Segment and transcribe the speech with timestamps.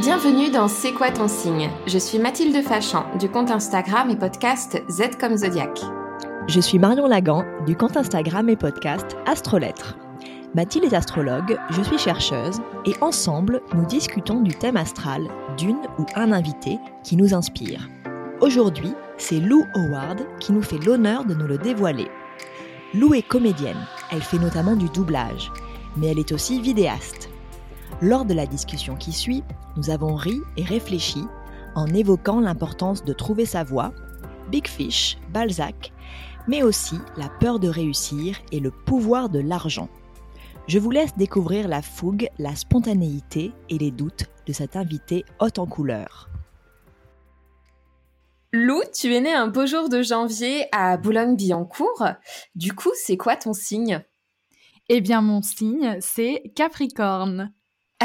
[0.00, 1.70] Bienvenue dans C'est quoi ton signe?
[1.86, 5.80] Je suis Mathilde Fachan du compte Instagram et podcast Z comme Zodiac.
[6.48, 9.96] Je suis Marion Lagan du compte Instagram et podcast Astrolettre.
[10.52, 16.06] Mathilde est astrologue, je suis chercheuse et ensemble nous discutons du thème astral d'une ou
[16.16, 17.88] un invité qui nous inspire.
[18.40, 22.08] Aujourd'hui, c'est Lou Howard qui nous fait l'honneur de nous le dévoiler.
[22.94, 25.52] Lou est comédienne, elle fait notamment du doublage,
[25.96, 27.28] mais elle est aussi vidéaste.
[28.00, 29.42] Lors de la discussion qui suit,
[29.76, 31.22] nous avons ri et réfléchi
[31.74, 33.92] en évoquant l'importance de trouver sa voie,
[34.50, 35.92] Big Fish, Balzac,
[36.46, 39.88] mais aussi la peur de réussir et le pouvoir de l'argent.
[40.66, 45.58] Je vous laisse découvrir la fougue, la spontanéité et les doutes de cette invitée haute
[45.58, 46.30] en couleur.
[48.52, 52.06] Lou, tu es née un beau jour de janvier à Boulogne-Billancourt.
[52.54, 54.02] Du coup, c'est quoi ton signe?
[54.88, 57.52] Eh bien, mon signe, c'est Capricorne.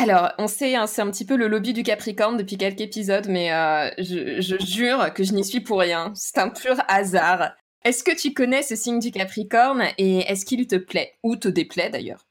[0.01, 3.27] Alors, on sait, hein, c'est un petit peu le lobby du Capricorne depuis quelques épisodes,
[3.27, 6.13] mais euh, je, jure que je n'y suis pour rien.
[6.15, 7.51] C'est un pur hasard.
[7.83, 11.15] Est-ce que tu connais ce signe du Capricorne et est-ce qu'il te plaît?
[11.21, 12.27] Ou te déplaît d'ailleurs?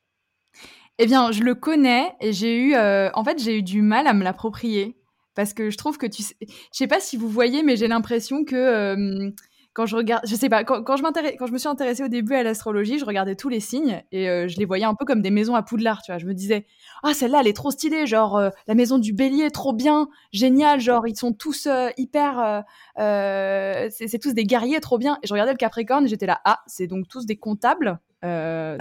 [0.99, 4.07] Eh bien, je le connais et j'ai eu, euh, en fait, j'ai eu du mal
[4.07, 4.97] à me l'approprier
[5.35, 6.37] parce que je trouve que tu, sais...
[6.41, 9.31] je sais pas si vous voyez, mais j'ai l'impression que euh,
[9.79, 12.09] quand je regarde, je sais pas, quand, quand je quand je me suis intéressée au
[12.09, 15.05] début à l'astrologie, je regardais tous les signes et euh, je les voyais un peu
[15.05, 16.19] comme des maisons à Poudlard, tu vois.
[16.19, 16.67] Je me disais,
[17.05, 20.81] ah celle-là, elle est trop stylée, genre euh, la maison du Bélier, trop bien, génial,
[20.81, 22.65] genre ils sont tous euh, hyper,
[22.97, 25.17] c'est tous des guerriers, trop bien.
[25.23, 28.01] Et je regardais le Capricorne, et j'étais là, ah c'est donc tous des comptables?
[28.25, 28.77] Euh,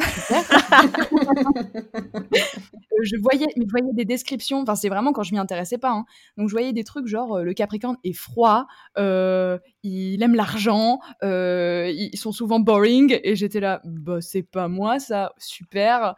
[3.03, 4.61] je voyais, je voyais des descriptions.
[4.61, 5.91] Enfin, c'est vraiment quand je m'y intéressais pas.
[5.91, 6.05] Hein.
[6.38, 8.66] Donc, je voyais des trucs genre le Capricorne est froid,
[8.97, 13.19] euh, il aime l'argent, euh, ils sont souvent boring.
[13.23, 16.16] Et j'étais là, bah c'est pas moi ça, super.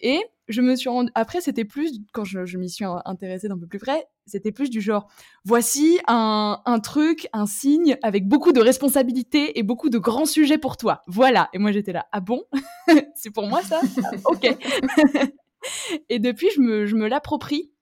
[0.00, 1.10] Et je me suis rendu...
[1.14, 4.80] après c'était plus quand je, m'y suis intéressée d'un peu plus près c'était plus du
[4.80, 5.08] genre
[5.44, 10.58] voici un, un, truc un signe avec beaucoup de responsabilités et beaucoup de grands sujets
[10.58, 11.02] pour toi.
[11.06, 11.48] Voilà.
[11.52, 12.42] Et moi j'étais là ah bon?
[13.14, 13.80] C'est pour moi ça?
[14.26, 14.46] Ok
[16.08, 17.72] et depuis je me, je me l'approprie.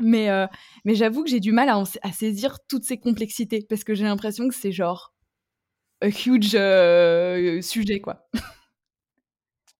[0.00, 0.46] Mais euh,
[0.84, 4.04] mais j'avoue que j'ai du mal à, à, saisir toutes ces complexités parce que j'ai
[4.04, 5.14] l'impression que c'est genre
[6.00, 8.28] un huge euh, sujet quoi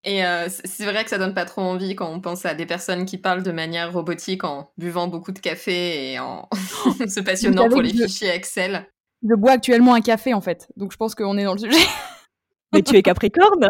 [0.04, 2.66] et euh, c'est vrai que ça donne pas trop envie quand on pense à des
[2.66, 6.48] personnes qui parlent de manière robotique en buvant beaucoup de café et en
[7.08, 8.88] se passionnant pour les fichiers Excel.
[9.22, 11.86] Je bois actuellement un café en fait, donc je pense qu'on est dans le sujet.
[12.72, 13.68] Mais tu es Capricorne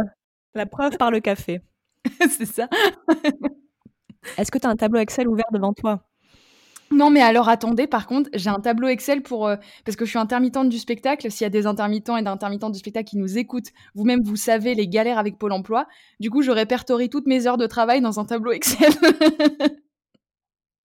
[0.54, 1.60] La preuve par le café.
[2.21, 2.69] c'est ça.
[4.38, 6.03] Est-ce que tu as un tableau Excel ouvert devant toi?
[6.92, 10.10] Non, mais alors attendez, par contre, j'ai un tableau Excel pour euh, parce que je
[10.10, 11.30] suis intermittente du spectacle.
[11.30, 14.75] S'il y a des intermittents et d'intermittents du spectacle qui nous écoutent, vous-même vous savez
[14.75, 15.86] les galères avec Pôle Emploi.
[16.20, 18.92] Du coup, je répertorie toutes mes heures de travail dans un tableau Excel.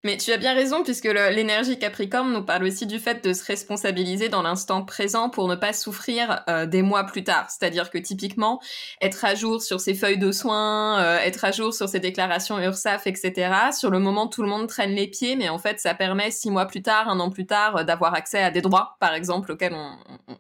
[0.08, 3.44] Mais tu as bien raison, puisque l'énergie Capricorne nous parle aussi du fait de se
[3.44, 7.48] responsabiliser dans l'instant présent pour ne pas souffrir euh, des mois plus tard.
[7.50, 8.62] C'est-à-dire que typiquement,
[9.02, 12.58] être à jour sur ses feuilles de soins, euh, être à jour sur ses déclarations
[12.58, 13.54] URSAF, etc.
[13.78, 16.52] Sur le moment, tout le monde traîne les pieds, mais en fait, ça permet six
[16.52, 19.52] mois plus tard, un an plus tard, euh, d'avoir accès à des droits, par exemple,
[19.52, 19.92] auxquels on,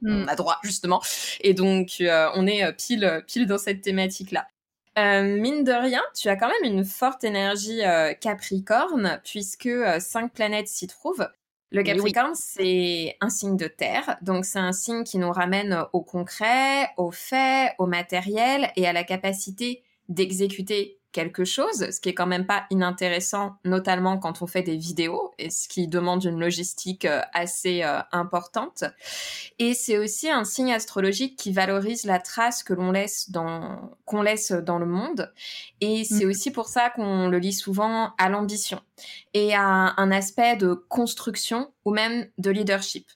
[0.01, 0.29] mm.
[0.29, 1.01] a droit justement.
[1.41, 4.47] Et donc, on est pile pile dans cette thématique-là.
[4.97, 10.00] Euh, mine de rien, tu as quand même une forte énergie euh, Capricorne, puisque euh,
[10.00, 11.30] cinq planètes s'y trouvent.
[11.69, 16.02] Le Capricorne, c'est un signe de terre, donc c'est un signe qui nous ramène au
[16.02, 22.13] concret, au fait, au matériel et à la capacité d'exécuter quelque chose, ce qui est
[22.13, 26.40] quand même pas inintéressant, notamment quand on fait des vidéos, et ce qui demande une
[26.40, 28.84] logistique euh, assez euh, importante.
[29.59, 34.22] Et c'est aussi un signe astrologique qui valorise la trace que l'on laisse dans qu'on
[34.22, 35.34] laisse dans le monde.
[35.81, 36.29] Et c'est mmh.
[36.29, 38.81] aussi pour ça qu'on le lit souvent à l'ambition
[39.34, 43.07] et à un aspect de construction ou même de leadership.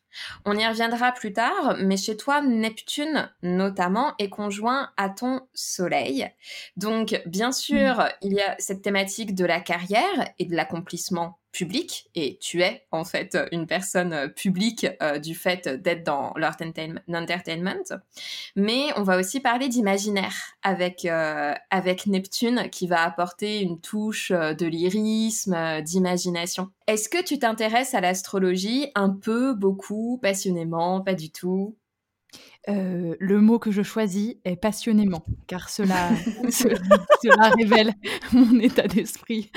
[0.46, 6.30] On y reviendra plus tard, mais chez toi, Neptune notamment est conjoint à ton Soleil.
[6.78, 7.81] Donc, bien sûr,
[8.22, 12.86] il y a cette thématique de la carrière et de l'accomplissement public et tu es
[12.92, 17.84] en fait une personne euh, publique euh, du fait d'être dans l'entertainment.
[18.56, 20.34] Mais on va aussi parler d'imaginaire
[20.64, 26.70] avec euh, avec Neptune qui va apporter une touche de lyrisme, d'imagination.
[26.88, 31.76] Est-ce que tu t'intéresses à l'astrologie un peu, beaucoup, passionnément, pas du tout?
[32.68, 36.10] Le mot que je choisis est passionnément, car cela,
[36.50, 37.94] cela révèle
[38.34, 39.52] mon état d'esprit.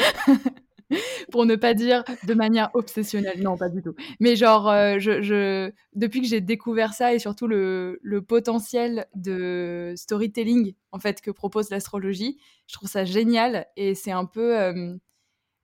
[1.30, 3.42] pour ne pas dire de manière obsessionnelle.
[3.42, 3.94] Non, pas du tout.
[4.20, 10.74] Mais genre, euh, je, depuis que j'ai découvert ça et surtout le, potentiel de storytelling
[10.92, 14.96] en fait que propose l'astrologie, je trouve ça génial et c'est un peu, euh,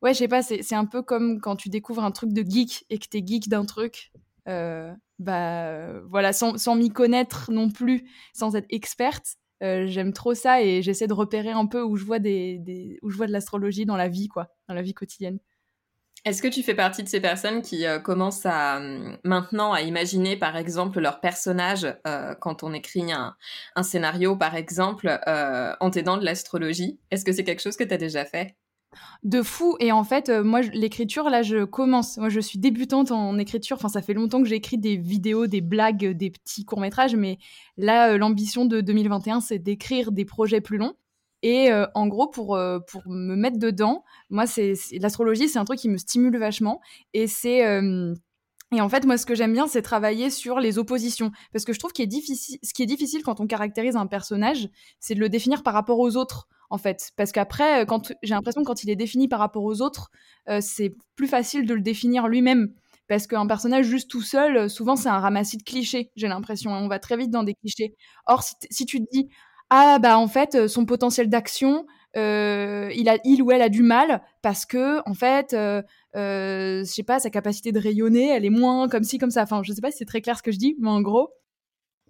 [0.02, 2.84] ouais, je sais pas, c'est un peu comme quand tu découvres un truc de geek
[2.90, 4.12] et que t'es geek d'un truc.
[4.48, 10.62] Euh, bah voilà, sans, m'y connaître non plus, sans être experte, euh, j'aime trop ça
[10.62, 13.84] et j'essaie de repérer un peu où je vois des, où je vois de l'astrologie
[13.84, 15.38] dans la vie quoi, dans la vie quotidienne.
[16.26, 19.82] Est-ce que tu fais partie de ces personnes qui euh, commencent à hum, maintenant à
[19.82, 23.36] imaginer par exemple leur personnage euh, quand on écrit un,
[23.74, 26.98] un scénario par exemple en t'aidant de l'astrologie?
[27.10, 28.56] Est-ce que c'est quelque chose que tu as déjà fait?
[29.22, 29.76] De fou.
[29.80, 32.16] Et en fait, euh, moi, l'écriture, là, je commence.
[32.18, 33.76] Moi, je suis débutante en écriture.
[33.76, 37.16] Enfin, ça fait longtemps que j'écris des vidéos, des blagues, des petits courts-métrages.
[37.16, 37.38] Mais
[37.76, 40.94] là, euh, l'ambition de 2021, c'est d'écrire des projets plus longs.
[41.42, 45.78] Et euh, en gros, pour, pour me mettre dedans, moi, c'est l'astrologie, c'est un truc
[45.78, 46.80] qui me stimule vachement.
[47.14, 47.62] Et c'est.
[48.72, 51.32] Et en fait, moi, ce que j'aime bien, c'est travailler sur les oppositions.
[51.52, 54.06] Parce que je trouve qu'il est difficile, ce qui est difficile quand on caractérise un
[54.06, 54.68] personnage,
[55.00, 57.10] c'est de le définir par rapport aux autres en fait.
[57.16, 60.10] Parce qu'après, euh, j'ai l'impression que quand il est défini par rapport aux autres,
[60.48, 62.72] euh, c'est plus facile de le définir lui-même.
[63.08, 66.70] Parce qu'un personnage juste tout seul, euh, souvent c'est un ramassis de clichés, j'ai l'impression.
[66.70, 67.94] On va très vite dans des clichés.
[68.26, 69.28] Or, si, tu te dis,
[69.68, 74.64] ah bah en fait, son potentiel d'action, il, il ou elle a du mal parce
[74.64, 75.82] que, en fait, euh,
[76.84, 79.42] je sais pas, sa capacité de rayonner, elle est moins comme ci, comme ça.
[79.42, 81.30] Enfin, je sais pas si c'est très clair ce que je dis, mais en gros,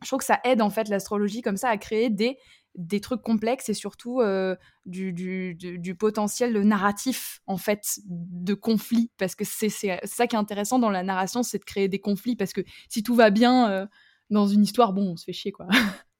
[0.03, 2.39] je trouve que ça aide en fait l'astrologie comme ça à créer des
[2.77, 4.55] des trucs complexes et surtout euh,
[4.87, 9.11] du, du, du, potentiel narratif en fait de conflits.
[9.19, 12.37] Parce que c'est ça qui est intéressant dans la narration c'est de créer des conflits.
[12.37, 13.87] Parce que si tout va bien euh,
[14.31, 15.67] dans une histoire bon on se fait chier quoi.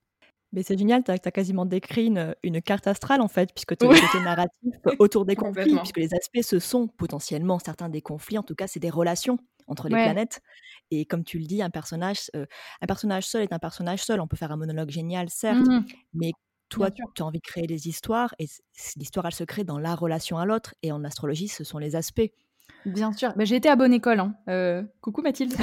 [0.53, 3.85] Mais c'est génial, tu as, quasiment décrit une, une, carte astrale en fait, puisque tu
[3.85, 4.01] as ouais.
[4.01, 8.43] côté narratif autour des conflits, puisque les aspects, ce sont potentiellement certains des conflits, en
[8.43, 9.37] tout cas, c'est des relations
[9.67, 10.41] entre les planètes.
[10.91, 12.45] Et comme tu le dis, un personnage, euh,
[12.81, 14.19] un personnage seul est un personnage seul.
[14.21, 16.33] On peut faire un monologue génial, certes, mmh mais
[16.69, 18.45] toi, tu as envie de créer des histoires, et
[18.95, 20.73] l'histoire, elle se crée dans la relation à l'autre.
[20.83, 22.31] Et en astrologie, ce sont les aspects.
[22.85, 23.33] Bien sûr.
[23.39, 24.19] j'ai été à bonne école.
[24.19, 24.33] Hein.
[24.49, 25.53] Euh, coucou Mathilde.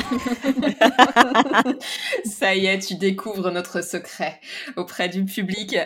[2.25, 4.41] Ça y est, tu découvres notre secret
[4.76, 5.76] auprès du public.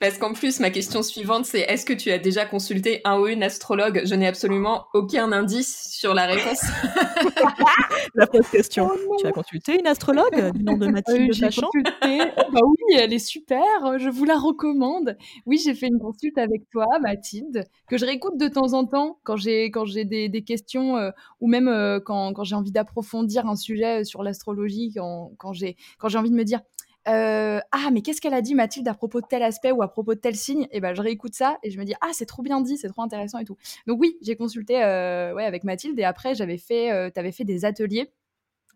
[0.00, 3.26] Parce qu'en plus, ma question suivante, c'est est-ce que tu as déjà consulté un ou
[3.26, 4.02] une astrologue?
[4.04, 6.62] Je n'ai absolument aucun indice sur la réponse.
[8.14, 8.90] la fausse question.
[9.08, 12.18] Oh tu as consulté une astrologue du nom de Mathilde euh, consulté.
[12.52, 13.98] bah oui, elle est super.
[13.98, 15.16] Je vous la recommande.
[15.46, 19.18] Oui, j'ai fait une consulte avec toi, Mathilde, que je réécoute de temps en temps
[19.24, 22.72] quand j'ai quand j'ai des, des questions euh, ou même euh, quand, quand j'ai envie
[22.72, 25.76] d'approfondir un sujet sur l'astrologie, quand, quand j'ai
[26.18, 26.60] envie de me dire
[27.08, 29.88] euh, ah mais qu'est-ce qu'elle a dit Mathilde à propos de tel aspect ou à
[29.88, 30.62] propos de tel signe?
[30.64, 32.76] Et eh ben je réécoute ça et je me dis ah c'est trop bien dit
[32.76, 33.56] c'est trop intéressant et tout.
[33.86, 37.64] Donc oui j'ai consulté ouais avec Mathilde et après j'avais fait tu avais fait des
[37.64, 38.12] ateliers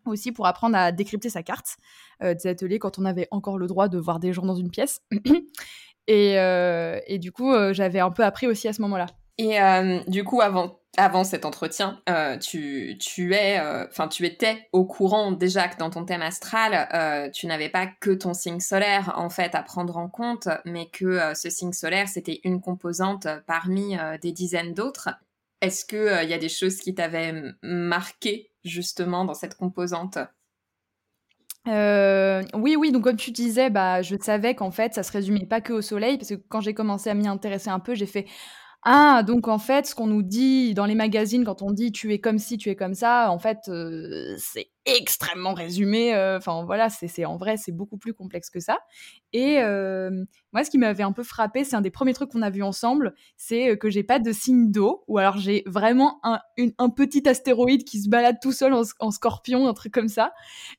[0.06, 1.76] aussi pour apprendre à décrypter sa carte
[2.20, 5.02] des ateliers quand on avait encore le droit de voir des gens dans une pièce.
[6.06, 9.06] Et, et du coup j'avais un peu appris aussi à ce moment là
[9.38, 9.58] et
[10.08, 15.30] du coup avant avant cet entretien, euh, tu, tu es, euh, tu étais au courant
[15.30, 19.30] déjà que dans ton thème astral, euh, tu n'avais pas que ton signe solaire en
[19.30, 24.32] fait à prendre en compte, mais que ce signe solaire c'était une composante parmi des
[24.32, 25.10] dizaines d'autres.
[25.60, 30.18] Est-ce que il y a des choses qui t'avaient marqué justement dans cette composante?
[31.66, 35.60] Oui, oui, donc comme tu disais, bah, je savais qu'en fait, ça se résumait pas
[35.60, 38.26] que au soleil, parce que quand j'ai commencé à m'y intéresser un peu, j'ai fait
[38.82, 42.12] ah, donc en fait, ce qu'on nous dit dans les magazines quand on dit tu
[42.14, 46.14] es comme ci, tu es comme ça, en fait, euh, c'est extrêmement résumé.
[46.14, 48.78] Euh, enfin voilà, c'est en vrai, c'est beaucoup plus complexe que ça.
[49.32, 52.42] Et euh, moi, ce qui m'avait un peu frappé, c'est un des premiers trucs qu'on
[52.42, 56.40] a vu ensemble, c'est que j'ai pas de signe d'eau, ou alors j'ai vraiment un,
[56.78, 60.32] un, petit astéroïde qui se balade tout seul en, scorpion, un truc comme ça.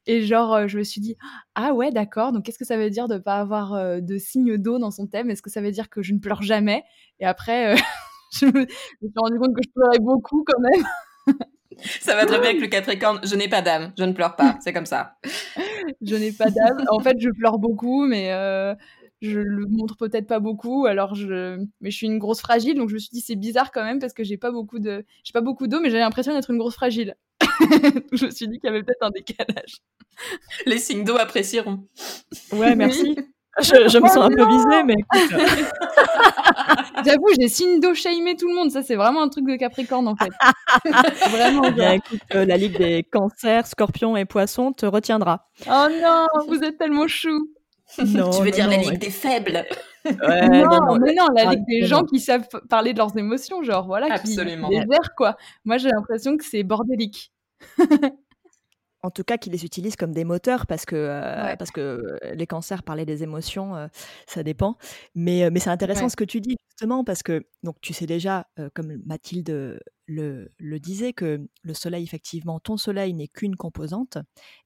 [0.07, 1.15] Et genre, je me suis dit,
[1.55, 4.79] ah ouais, d'accord, donc qu'est-ce que ça veut dire de pas avoir de signe d'eau
[4.79, 5.29] dans son thème?
[5.29, 6.83] Est-ce que ça veut dire que je ne pleure jamais?
[7.19, 7.75] Et après,
[8.33, 10.83] je, me, suis rendu compte que je pleurais beaucoup quand même.
[11.99, 13.19] Ça va très bien avec le Capricorne.
[13.23, 15.17] Je n'ai pas d'âme, je ne pleure pas, c'est comme ça.
[16.01, 16.83] je n'ai pas d'âme.
[16.89, 18.75] En fait, je pleure beaucoup, mais euh,
[19.21, 20.85] je le montre peut-être pas beaucoup.
[20.85, 23.71] Alors, je, mais je suis une grosse fragile, donc je me suis dit c'est bizarre
[23.71, 26.33] quand même parce que j'ai pas beaucoup de, j'ai pas beaucoup d'eau, mais j'ai l'impression
[26.33, 27.15] d'être une grosse fragile.
[28.11, 29.77] je me suis dit qu'il y avait peut-être un décalage.
[30.65, 31.87] Les signes d'eau apprécieront.
[32.51, 33.15] Ouais, merci.
[33.59, 34.95] Je, me sens un peu visée, mais
[37.05, 37.49] J'avoue, j'ai
[37.93, 38.71] shamé tout le monde.
[38.71, 40.31] Ça, c'est vraiment un truc de Capricorne, en fait.
[41.29, 41.69] vraiment.
[41.71, 45.49] Bien, écoute, euh, la Ligue des cancers, scorpions et poissons te retiendra.
[45.67, 47.49] Oh non, vous êtes tellement chou.
[47.97, 49.65] Non, tu veux dire la Ligue des faibles?
[50.05, 53.85] Ouais, non, mais non, la Ligue des gens qui savent parler de leurs émotions, genre,
[53.85, 54.69] voilà, Absolument.
[54.69, 54.79] qui
[55.17, 55.35] quoi.
[55.65, 57.33] Moi, j'ai l'impression que c'est bordélique.
[59.03, 62.45] en tout cas, qui les utilisent comme des moteurs parce que, euh, parce que les
[62.45, 63.87] cancers parlaient des émotions, euh,
[64.27, 64.77] ça dépend.
[65.15, 68.47] Mais, mais c'est intéressant ce que tu dis, justement, parce que donc, tu sais déjà,
[68.73, 74.17] comme Mathilde le, le, disait, que le soleil, effectivement, ton soleil n'est qu'une composante.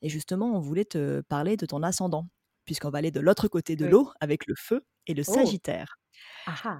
[0.01, 2.27] Et justement, on voulait te parler de ton ascendant,
[2.65, 5.33] puisqu'on va aller de l'autre côté de l'eau avec le feu et le oh!
[5.33, 5.97] Sagittaire.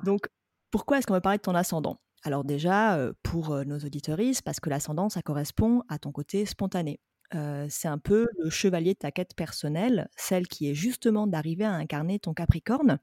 [0.03, 0.27] Donc,
[0.71, 2.01] pourquoi est-ce qu'on va parler de ton ascendant?
[2.23, 6.99] Alors déjà, pour nos auditoristes, parce que l'ascendant, ça correspond à ton côté spontané
[7.31, 11.73] c'est un peu le chevalier de ta quête personnelle, celle qui est justement d'arriver à
[11.73, 12.99] incarner ton Capricorne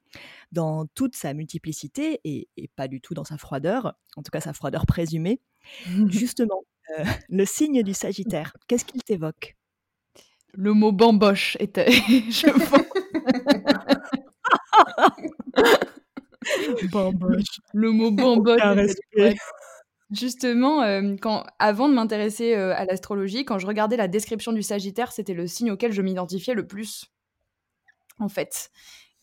[0.53, 4.53] dans toute sa multiplicité et, pas du tout dans sa froideur, en tout cas sa
[4.53, 5.41] froideur présumée.
[6.09, 6.65] justement,
[7.29, 9.57] le signe du Sagittaire, qu'est-ce qu'il t'évoque?
[10.55, 11.87] Le mot bamboche était.
[16.91, 17.61] bamboche.
[17.73, 18.61] Le mot bamboche.
[20.13, 24.63] Justement, euh, quand, avant de m'intéresser euh, à l'astrologie, quand je regardais la description du
[24.63, 27.11] Sagittaire, c'était le signe auquel je m'identifiais le plus,
[28.19, 28.71] en fait.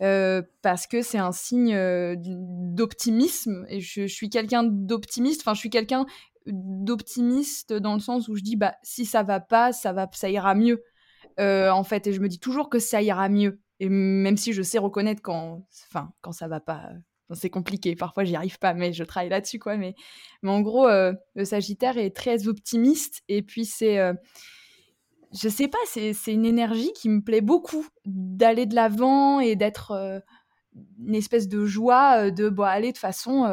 [0.01, 1.77] Euh, parce que c'est un signe
[2.17, 5.41] d'optimisme et je, suis quelqu'un d'optimiste.
[5.41, 6.07] Enfin, je suis quelqu'un
[6.47, 10.29] d'optimiste dans le sens où je dis bah si ça va pas, ça va, ça
[10.29, 10.83] ira mieux.
[11.37, 13.61] en fait, et je me dis toujours que ça ira mieux.
[13.79, 16.89] Et même si je sais reconnaître quand, enfin, quand ça va pas
[17.35, 19.77] c'est compliqué, parfois j'y arrive pas, mais je travaille là-dessus, quoi.
[19.77, 19.95] Mais,
[20.41, 24.13] mais en gros, euh, le Sagittaire est très optimiste, et puis c'est, euh,
[25.33, 29.91] je sais pas, c'est, une énergie qui me plaît beaucoup, d'aller de l'avant et d'être
[29.91, 30.19] euh,
[31.05, 33.45] une espèce de joie, de, bon, allez, de toute façon,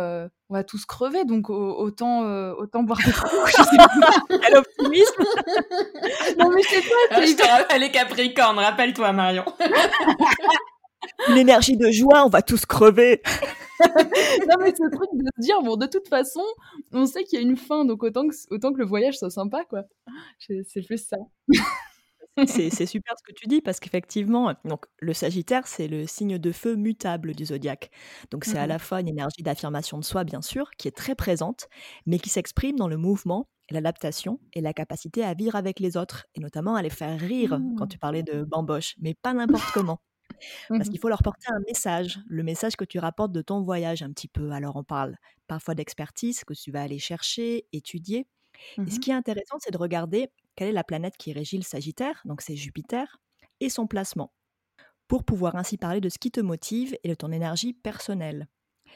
[0.49, 2.21] on va tous crever, donc autant,
[2.52, 4.50] autant boire des coups, je sais pas.
[4.52, 5.25] L'optimisme
[6.38, 6.95] Non, mais je sais pas.
[7.11, 9.45] Ah, je te rappelle les Capricornes, rappelle-toi, Marion.
[11.28, 13.22] Une énergie de joie, on va tous crever.
[13.80, 16.42] non, mais ce truc de se dire, bon, de toute façon,
[16.92, 19.30] on sait qu'il y a une fin, donc autant que, autant que le voyage soit
[19.30, 19.82] sympa, quoi.
[20.38, 21.16] C'est juste ça.
[22.46, 26.52] c'est super ce que tu dis parce qu'effectivement, donc le Sagittaire, c'est le signe de
[26.52, 27.90] feu mutable du zodiaque.
[28.30, 30.96] Donc c'est à mmh la fois une énergie d'affirmation de soi, bien sûr, qui est
[30.96, 31.68] très présente,
[32.04, 36.26] mais qui s'exprime dans le mouvement, l'adaptation et la capacité à vivre avec les autres,
[36.34, 37.88] et notamment à les faire rire quand mmh.
[37.88, 40.00] tu parlais de bamboche, mais pas n'importe comment.
[40.76, 43.61] Parce mmh qu'il faut leur porter un message, le message que tu rapportes de ton
[43.62, 44.50] voyage un petit peu.
[44.52, 45.16] Alors on parle
[45.49, 48.26] parfois d'expertise que tu vas aller chercher, étudier.
[48.87, 51.59] Et ce mmh qui est intéressant, c'est de regarder quelle est la planète qui régit
[51.59, 53.19] le Sagittaire, donc c'est Jupiter,
[53.61, 54.33] et son placement,
[55.09, 58.49] pour pouvoir ainsi parler de ce qui te motive et de ton énergie personnelle.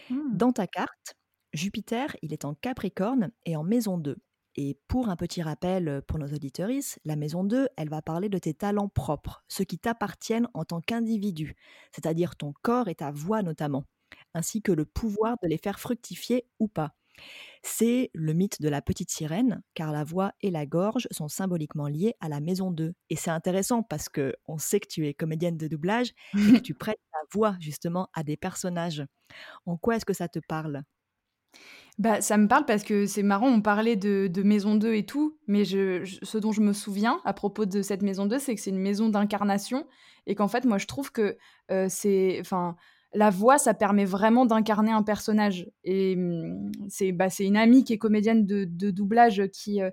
[0.09, 0.31] Mmh.
[0.31, 1.17] Dans ta carte,
[1.55, 4.17] Jupiter, il est en Capricorne et en maison 2.
[4.57, 8.39] Et pour un petit rappel pour nos auditeuristes, la maison 2, elle va parler de
[8.39, 11.55] tes talents propres, ceux qui t'appartiennent en tant qu'individu,
[11.93, 13.85] c'est-à-dire ton corps et ta voix notamment,
[14.35, 16.95] ainsi que le pouvoir de les faire fructifier ou pas.
[17.63, 21.89] C'est le mythe de la petite sirène, car la voix et la gorge sont symboliquement
[21.89, 22.95] liées à la maison 2.
[23.11, 26.13] Et c'est intéressant parce que on sait que tu es comédienne de doublage
[26.47, 29.05] et que tu prêtes ta voix justement à des personnages.
[29.67, 30.83] En quoi est-ce que ça te parle?
[32.01, 35.37] Bah, ça me parle parce que c'est marrant, on parlait de, Maison 2 et tout,
[35.47, 38.61] mais je, ce dont je me souviens à propos de cette Maison 2, c'est que
[38.63, 39.87] c'est une maison d'incarnation
[40.27, 41.37] et qu'en fait, moi, je trouve que
[41.71, 42.39] euh, c'est.
[42.41, 42.75] Enfin,
[43.13, 45.71] la voix, ça permet vraiment d'incarner un personnage.
[45.85, 49.91] Et mmh, c'est bah, une amie qui est comédienne de, doublage qui, euh,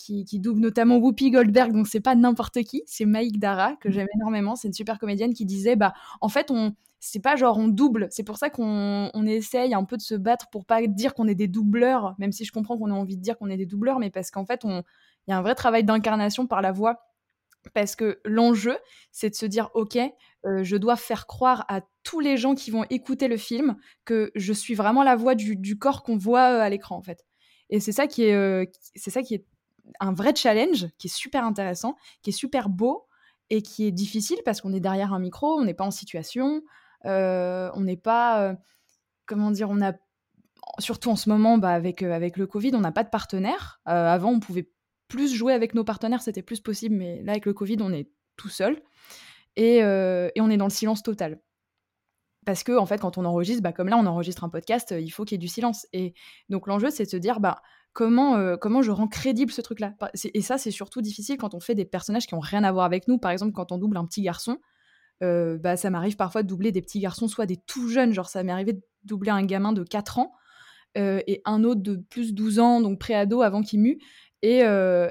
[0.00, 3.88] qui, qui, double notamment Whoopi Goldberg, donc c'est pas n'importe qui, c'est Maïk Dara, que
[3.88, 3.92] mmh.
[3.92, 7.56] j'aime énormément, c'est une super comédienne qui disait, bah, en fait, on c'est pas genre
[7.56, 8.08] on double.
[8.10, 11.26] C'est pour ça qu'on on essaye un peu de se battre pour pas dire qu'on
[11.26, 13.66] est des doubleurs, même si je comprends qu'on a envie de dire qu'on est des
[13.66, 14.82] doubleurs, mais parce qu'en fait, il
[15.28, 17.06] y a un vrai travail d'incarnation par la voix.
[17.74, 18.78] Parce que l'enjeu,
[19.12, 19.98] c'est de se dire, OK,
[20.46, 23.76] euh, je dois faire croire à tous les gens qui vont écouter le film
[24.06, 27.26] que je suis vraiment la voix du, corps qu'on voit euh, à l'écran, en fait.
[27.68, 28.64] Et c'est ça qui est, euh,
[28.94, 29.44] c'est ça qui est
[29.98, 33.06] un vrai challenge, qui est super intéressant, qui est super beau
[33.50, 36.62] et qui est difficile parce qu'on est derrière un micro, on n'est pas en situation,
[37.06, 38.54] euh, on n'est pas, euh,
[39.26, 39.92] comment dire, on a
[40.78, 43.80] surtout en ce moment, bah, avec, euh, avec le Covid, on n'a pas de partenaire.
[43.84, 44.70] avant, on pouvait
[45.08, 48.10] plus jouer avec nos partenaires, c'était plus possible, mais là, avec le Covid, on est
[48.36, 48.80] tout seul.
[49.56, 51.40] Et, on est dans le silence total.
[52.46, 55.10] Parce que, en fait, quand on enregistre, bah, comme là, on enregistre un podcast, il
[55.10, 55.86] faut qu'il y ait du silence.
[55.92, 56.14] Et
[56.48, 57.60] donc, l'enjeu, c'est de se dire, bah,
[57.92, 59.94] comment, comment je rends crédible ce truc-là
[60.34, 62.84] Et ça, c'est surtout difficile quand on fait des personnages qui n'ont rien à voir
[62.84, 63.18] avec nous.
[63.18, 64.58] Par exemple, quand on double un petit garçon,
[65.22, 68.28] euh, bah, ça m'arrive parfois de doubler des petits garçons, soit des tout jeunes, genre
[68.28, 70.32] ça m'est arrivé de doubler un gamin de 4 ans
[70.96, 73.98] euh, et un autre de plus 12 ans, donc pré-ado avant qu'il mue.
[74.42, 75.10] Et euh,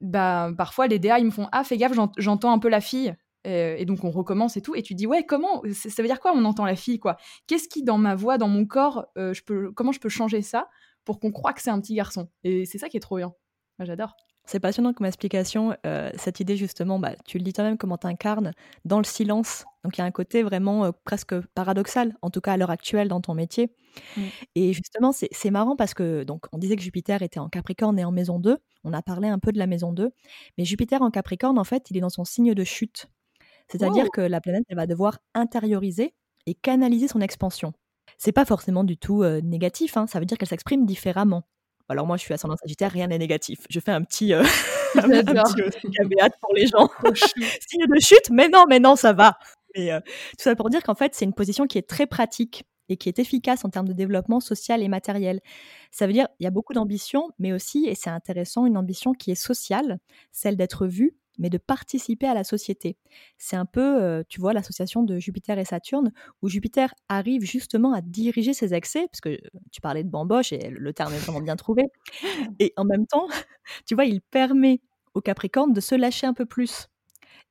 [0.00, 3.14] bah, parfois les DA ils me font Ah, fais gaffe, j'entends un peu la fille.
[3.44, 4.74] Et, donc on recommence et tout.
[4.74, 7.16] Et tu dis Ouais, comment Ça veut dire quoi on entend la fille quoi?
[7.46, 10.68] Qu'est-ce qui dans ma voix, dans mon corps, je peux, comment je peux changer ça?
[11.10, 13.34] Pour qu'on croit que c'est un petit garçon Et c'est ça qui est trop bien.
[13.80, 14.14] J'adore.
[14.44, 18.06] C'est passionnant comme explication, euh, cette idée justement, bah, tu le dis toi-même, comment tu
[18.06, 18.52] incarnes
[18.84, 19.64] dans le silence.
[19.82, 22.70] Donc il y a un côté vraiment euh, presque paradoxal, en tout cas à l'heure
[22.70, 23.74] actuelle dans ton métier.
[24.16, 24.20] Mmh.
[24.54, 28.04] Et justement, c'est marrant parce que, donc on disait que Jupiter était en Capricorne et
[28.04, 30.12] en maison 2, on a parlé un peu de la maison 2,
[30.58, 33.06] mais Jupiter en Capricorne, en fait, il est dans son signe de chute.
[33.66, 34.10] C'est-à-dire oh!
[34.12, 36.14] que la planète, elle va devoir intérioriser
[36.46, 37.72] et canaliser son expansion.
[38.18, 41.44] C'est pas forcément du tout euh, négatif, hein, ça veut dire qu'elle s'exprime différemment.
[41.90, 43.66] Alors moi, je suis ascendant Sagittaire, rien n'est négatif.
[43.68, 44.42] Je fais un petit, euh,
[44.94, 46.88] un petit euh, pour les gens.
[47.68, 49.36] Signe de chute, mais non, mais non, ça va.
[49.74, 52.62] Et, euh, tout ça pour dire qu'en fait, c'est une position qui est très pratique
[52.88, 55.40] et qui est efficace en termes de développement social et matériel.
[55.90, 59.12] Ça veut dire il y a beaucoup d'ambition, mais aussi, et c'est intéressant, une ambition
[59.12, 59.98] qui est sociale,
[60.30, 62.96] celle d'être vue, mais de participer à la société.
[63.38, 67.94] C'est un peu, euh, tu vois, l'association de Jupiter et Saturne, où Jupiter arrive justement
[67.94, 69.40] à diriger ses excès, parce que
[69.72, 71.84] tu parlais de bamboche, et le terme est vraiment bien trouvé,
[72.60, 73.26] et en même temps,
[73.86, 74.80] tu vois, il permet
[75.14, 76.88] au Capricorne de se lâcher un peu plus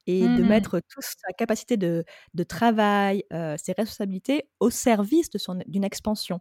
[0.07, 2.03] et de mmh mettre toute sa capacité de,
[2.47, 5.29] travail, euh, ses responsabilités au service
[5.67, 6.39] d'une expansion.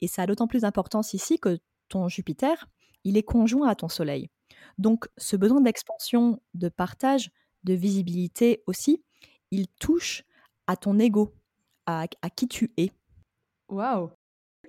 [0.00, 2.66] Et ça a d'autant plus d'importance ici que ton Jupiter,
[3.04, 4.28] il est conjoint à ton Soleil.
[4.78, 7.30] Donc ce besoin d'expansion, de partage,
[7.64, 9.02] de visibilité aussi,
[9.50, 10.24] il touche
[10.66, 11.34] à ton ego,
[11.86, 12.90] à, qui tu es.
[13.68, 14.10] Waouh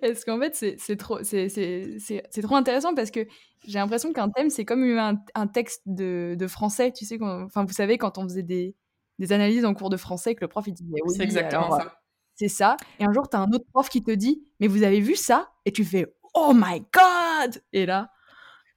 [0.02, 3.28] Parce qu'en fait, c'est trop, trop intéressant parce que
[3.68, 6.92] j'ai l'impression qu'un thème, c'est comme un, un texte de, de, français.
[6.92, 8.76] Tu sais, enfin, vous savez, quand on faisait des,
[9.20, 12.00] des, analyses en cours de français, que le prof il disait oui, c'est exactement ça.
[12.36, 12.78] C'est ça.
[13.00, 15.18] Et un jour, tu as un autre prof qui te dit, mais vous avez vu
[15.18, 15.52] ça?
[15.66, 18.10] Et tu fais, oh my god Et là,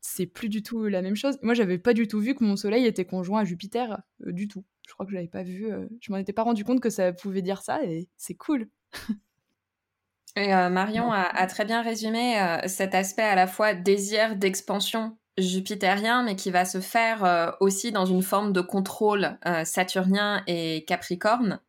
[0.03, 1.39] c'est plus du tout la même chose.
[1.43, 4.49] Moi, j'avais pas du tout vu que mon soleil était conjoint à Jupiter, euh, du
[4.49, 4.65] tout.
[4.87, 5.73] Je crois que je l'avais pas vu.
[5.73, 8.69] Euh, je m'en étais pas rendu compte que ça pouvait dire ça et c'est cool.
[10.37, 16.25] et euh, Marion a, très bien résumé cet aspect à la fois désir d'expansion jupitérien,
[16.25, 21.61] mais qui va se faire aussi dans une forme de contrôle saturnien et capricorne.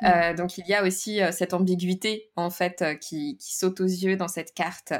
[0.00, 0.34] Mm.
[0.36, 4.28] donc il y a aussi cette ambiguïté en fait qui, qui saute aux yeux dans
[4.28, 4.92] cette carte.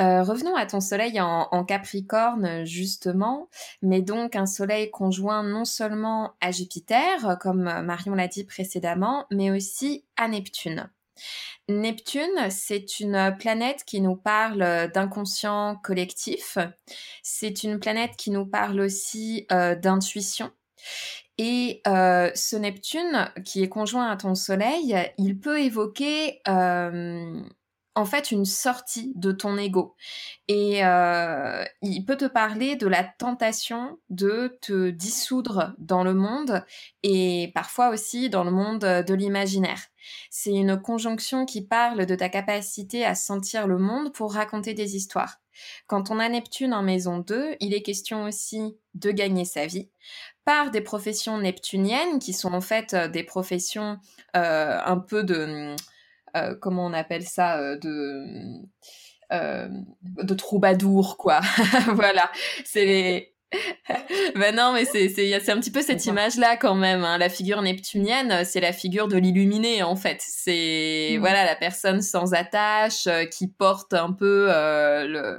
[0.00, 3.48] Euh, revenons à ton soleil en, Capricorne, justement,
[3.82, 9.50] mais donc un soleil conjoint non seulement à Jupiter, comme Marion l'a dit précédemment, mais
[9.50, 10.90] aussi à Neptune.
[11.68, 16.58] Neptune, c'est une planète qui nous parle d'inconscient collectif.
[17.22, 20.50] C'est une planète qui nous parle aussi euh, d'intuition.
[21.38, 26.40] Et euh, ce Neptune, qui est conjoint à ton Soleil, il peut évoquer
[27.94, 29.94] en fait une sortie de ton ego.
[30.48, 36.64] Et euh, il peut te parler de la tentation de te dissoudre dans le monde
[37.02, 39.82] et parfois aussi dans le monde de l'imaginaire.
[40.30, 44.96] C'est une conjonction qui parle de ta capacité à sentir le monde pour raconter des
[44.96, 45.38] histoires.
[45.86, 49.90] Quand on a Neptune en maison 2, il est question aussi de gagner sa vie
[50.44, 53.98] par des professions neptuniennes qui sont en fait des professions
[54.34, 55.76] euh, un peu de
[56.36, 58.24] euh, comment on appelle ça, euh, de
[59.32, 59.68] euh,
[60.02, 61.40] de troubadour, quoi.
[61.94, 62.30] voilà,
[62.64, 63.28] c'est les...
[64.34, 67.04] ben non, mais c'est c'est un petit peu cette image-là quand même.
[67.04, 67.18] Hein.
[67.18, 70.22] La figure neptunienne, c'est la figure de l'illuminé en fait.
[70.26, 71.20] C'est mmh.
[71.20, 74.50] voilà la personne sans attache qui porte un peu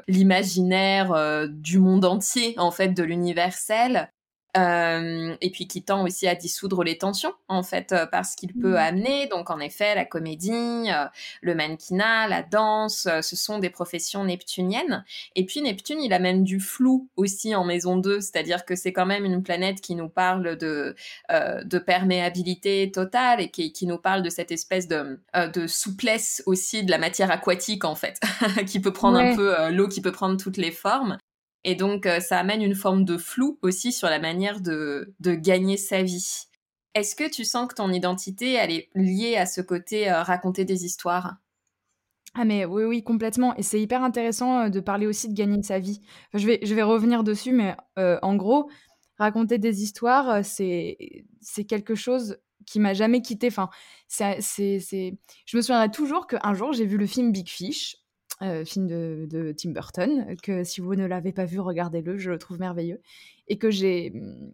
[0.08, 4.13] l'imaginaire du monde entier en fait, de l'universel.
[4.56, 8.54] Euh, et puis qui tend aussi à dissoudre les tensions en fait euh, parce qu'il
[8.54, 8.76] peut mmh.
[8.76, 11.06] amener donc en effet la comédie, euh,
[11.42, 15.06] le mannequinat, la danse, ce sont des professions neptuniennes.
[15.36, 19.08] Et puis Neptune il amène du flou aussi en maison 2, c'est-à-dire que c'est quand
[19.08, 20.96] même une planète qui nous parle de
[21.32, 26.84] de perméabilité totale et qui, qui nous parle de cette espèce de de souplesse aussi
[26.84, 28.20] de la matière aquatique en fait
[28.68, 31.18] qui peut prendre un peu l'eau qui peut prendre toutes les formes
[31.64, 35.34] et donc, euh, ça amène une forme de flou aussi sur la manière de, de
[35.34, 36.48] gagner sa vie.
[36.94, 40.66] Est-ce que tu sens que ton identité, elle est liée à ce côté euh, raconter
[40.66, 41.36] des histoires?
[42.36, 43.56] Ah mais oui, oui, complètement.
[43.56, 46.02] Et c'est hyper intéressant euh, de parler aussi de gagner sa vie.
[46.34, 48.70] je, vais, je vais revenir dessus, mais en gros,
[49.18, 50.98] raconter des histoires, c'est
[51.68, 53.48] quelque chose qui m'a jamais quitté.
[53.48, 53.70] Enfin,
[54.08, 58.03] c'est, Je me souviendrai toujours qu'un jour, j'ai vu le film Big Fish
[58.44, 62.38] euh, film de, Tim Burton, que si vous ne l'avez pas vu, regardez-le, je le
[62.38, 63.02] trouve merveilleux.
[63.48, 64.12] Et que j'ai.
[64.12, 64.52] Hmm,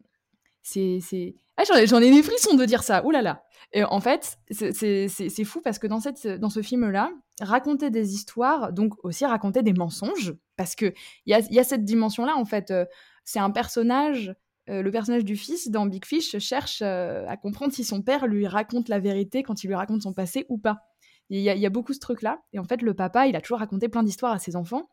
[0.64, 1.36] c'est.
[1.58, 3.44] Ah, j'en ai des frissons de dire ça, oulala.
[3.74, 8.72] Et en fait, c'est fou parce que dans, cette, dans ce film-là, raconter des histoires,
[8.72, 10.94] donc aussi raconter des mensonges, parce qu'il
[11.26, 12.72] y a, y a cette dimension-là, en fait.
[12.72, 12.86] Euh,
[13.26, 14.34] c'est un personnage
[14.70, 18.46] euh, le personnage du fils dans Big Fish cherche à comprendre si son père lui
[18.48, 20.89] raconte la vérité quand il lui raconte son passé ou pas.
[21.30, 22.42] Il y, a, beaucoup ce truc-là.
[22.54, 24.90] Et en fait, le papa, il a toujours raconté plein d'histoires à ses enfants.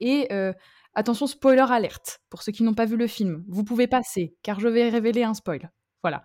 [0.00, 0.54] Et euh,
[0.94, 3.44] attention spoiler alerte pour ceux qui n'ont pas vu le film.
[3.48, 5.70] Vous pouvez passer car je vais révéler un spoil.
[6.02, 6.22] Voilà.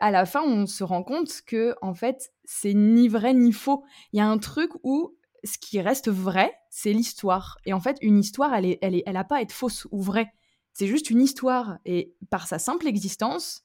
[0.00, 3.84] À la fin, on se rend compte que en fait, c'est ni vrai ni faux.
[4.12, 7.58] Il y a un truc où ce qui reste vrai, c'est l'histoire.
[7.66, 10.00] Et en fait, une histoire, elle est, elle est, elle pas à être fausse ou
[10.02, 10.32] vraie.
[10.72, 11.78] C'est juste une histoire.
[11.84, 13.64] Et par sa simple existence,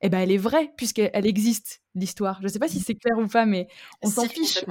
[0.00, 2.38] eh ben, elle est vraie puisqu'elle existe l'histoire.
[2.40, 3.68] Je ne sais pas si c'est clair ou pas, mais
[4.02, 4.64] on s'en fiche.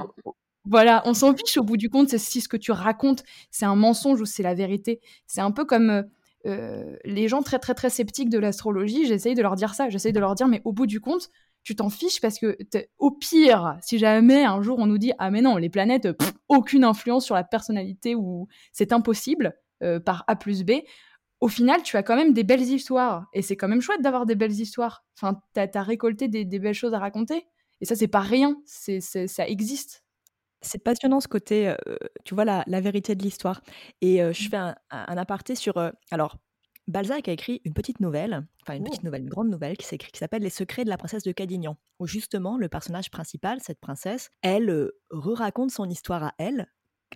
[0.68, 2.08] Voilà, on s'en fiche au bout du compte.
[2.08, 5.00] C'est si ce que tu racontes, c'est un mensonge ou c'est la vérité.
[5.26, 6.02] C'est un peu comme euh,
[6.46, 10.12] euh, les gens très très très sceptiques de l'astrologie, j'essaye de leur dire ça, j'essaye
[10.12, 11.30] de leur dire, mais au bout du compte,
[11.64, 12.56] tu t'en fiches parce que
[12.98, 16.08] au pire, si jamais un jour on nous dit ah mais non, les planètes,
[16.48, 20.72] aucune influence sur la personnalité ou c'est impossible euh, par A plus B,
[21.40, 24.26] au final tu as quand même des belles histoires et c'est quand même chouette d'avoir
[24.26, 25.04] des belles histoires.
[25.20, 27.46] Enfin, t'as as récolté des, belles choses à raconter
[27.80, 30.04] et ça c'est pas rien, c'est ça existe.
[30.62, 31.74] C'est passionnant ce côté,
[32.24, 33.60] tu vois, la, vérité de l'histoire.
[34.00, 34.50] Et je mmh.
[34.50, 35.76] fais un, aparté sur.
[36.10, 36.38] alors,
[36.88, 39.06] Balzac a écrit une petite nouvelle, enfin une petite oh!
[39.06, 42.56] nouvelle, une grande nouvelle qui s'appelle Les secrets de la princesse de Cadignan, où justement
[42.58, 46.68] le personnage principal, cette princesse, elle re-raconte son histoire à elle,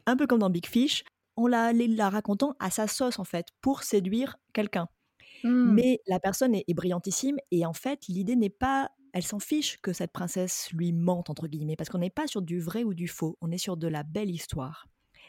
[0.07, 1.05] un peu comme dans Big Fish,
[1.44, 4.88] en la, la racontant à sa sauce en fait, pour séduire quelqu'un.
[5.44, 5.72] Mmh.
[5.72, 9.81] Mais la personne est, est, brillantissime et en fait l'idée n'est pas elle s'en fiche
[9.81, 12.94] que cette princesse lui mente, entre guillemets, parce qu'on n'est pas sur du vrai ou
[12.94, 14.87] du faux, on est sur de la belle histoire.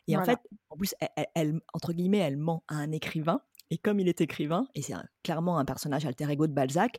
[0.07, 0.95] Et en fait, en plus,
[1.35, 4.95] elle, entre guillemets, elle ment à un écrivain, et comme il est écrivain, et c'est
[5.23, 6.97] clairement un personnage alter ego de Balzac,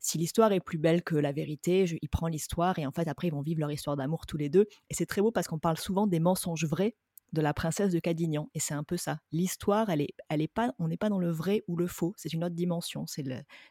[0.00, 3.28] si l'histoire est plus belle que la vérité, il prend l'histoire, et en fait, après,
[3.28, 4.66] ils vont vivre leur histoire d'amour tous les deux.
[4.90, 6.94] Et c'est très beau parce qu'on parle souvent des mensonges vrais
[7.34, 8.48] de la princesse de Cadignan.
[8.54, 9.18] Et c'est un peu ça.
[9.32, 12.14] L'histoire, elle est, elle est pas, on n'est pas dans le vrai ou le faux.
[12.16, 13.04] C'est une autre dimension.
[13.06, 13.24] C'est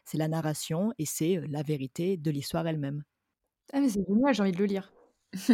[0.04, 3.02] c'est la narration et c'est euh, la vérité de l'histoire elle-même.
[3.72, 4.92] Ah mais c'est génial, j'ai envie de le lire.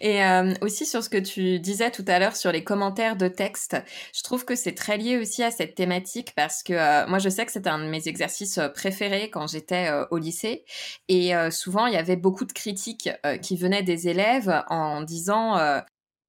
[0.00, 3.26] et euh, aussi sur ce que tu disais tout à l'heure sur les commentaires de
[3.26, 3.76] texte,
[4.14, 7.28] je trouve que c'est très lié aussi à cette thématique parce que euh, moi je
[7.28, 10.64] sais que c'était un de mes exercices préférés quand j'étais au lycée
[11.08, 13.10] et souvent il y avait beaucoup de critiques
[13.42, 15.56] qui venaient des élèves en disant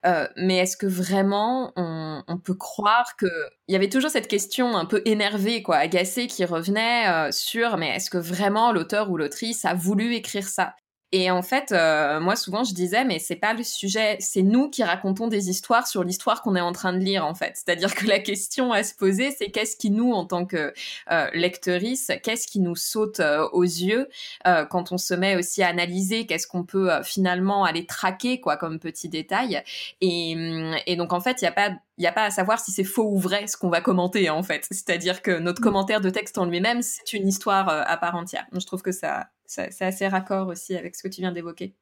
[0.06, 3.28] euh, mais est-ce que vraiment on, on peut croire que
[3.68, 7.78] il y avait toujours cette question un peu énervée, quoi, agacée, qui revenait euh, sur
[7.78, 10.76] mais est-ce que vraiment l'auteur ou l'autrice a voulu écrire ça?
[11.14, 14.70] Et en fait, euh, moi souvent je disais mais c'est pas le sujet, c'est nous
[14.70, 17.54] qui racontons des histoires sur l'histoire qu'on est en train de lire en fait.
[17.56, 20.74] C'est-à-dire que la question à se poser, c'est qu'est-ce qui nous en tant que
[21.12, 24.08] euh, lectrice, qu'est-ce qui nous saute euh, aux yeux
[24.48, 28.56] euh, quand on se met aussi à analyser, qu'est-ce qu'on peut finalement aller traquer quoi
[28.56, 29.64] comme petit détail.
[30.00, 32.32] Et, hum, et donc en fait, il y a pas il n'y a pas à
[32.32, 34.66] savoir si c'est faux ou vrai ce qu'on va commenter en fait.
[34.72, 35.64] C'est-à-dire que notre mm.
[35.64, 38.46] commentaire de texte en lui-même, c'est une histoire à part entière.
[38.54, 41.76] Je trouve que ça, c'est assez raccord aussi avec ce que tu viens d'évoquer.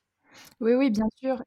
[0.59, 1.43] Oui, oui, bien sûr.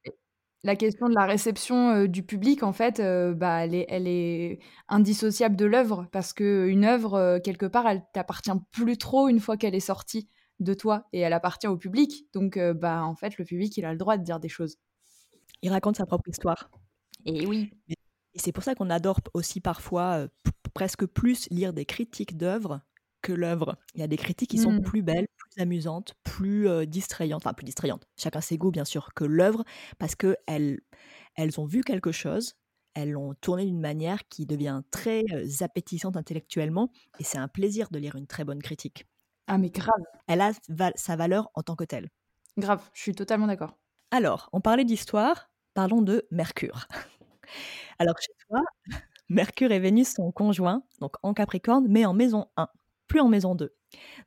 [0.65, 3.01] La question de la réception du public, en fait,
[3.35, 8.53] bah, elle, est, elle est indissociable de l'œuvre parce qu'une œuvre, quelque part, elle t'appartient
[8.71, 10.29] plus trop une fois qu'elle est sortie
[10.61, 12.29] de toi et elle appartient au public.
[12.33, 14.77] Donc, bah, en fait, le public, il a le droit de dire des choses.
[15.63, 16.71] Il raconte sa propre histoire.
[17.25, 17.71] Et oui.
[17.89, 20.29] Et c'est pour ça qu'on adore aussi parfois
[20.75, 22.81] presque plus lire des critiques d'œuvres
[23.23, 23.77] que l'œuvre.
[23.95, 24.83] Il y a des critiques qui sont mmh.
[24.83, 29.25] plus belles, plus amusantes, plus distrayantes, enfin plus distrayantes, chacun ses goûts bien sûr, que
[29.25, 29.65] l'œuvre,
[29.99, 30.81] parce que elles,
[31.37, 32.55] elles ont vu quelque chose,
[32.95, 35.25] elles l'ont tourné d'une manière qui devient très
[35.61, 39.07] appétissante intellectuellement, et c'est un plaisir de lire une très bonne critique.
[39.47, 40.03] Ah mais grave.
[40.27, 40.53] Elle a
[40.95, 42.09] sa valeur en tant que telle.
[42.59, 43.79] Grave, je suis totalement d'accord.
[44.11, 46.87] Alors, on parlait d'histoire, parlons de Mercure.
[47.99, 48.61] Alors chez toi,
[49.29, 52.69] Mercure et Vénus sont conjoints, donc en Capricorne, mais en maison 1
[53.09, 53.75] plus en maison 2.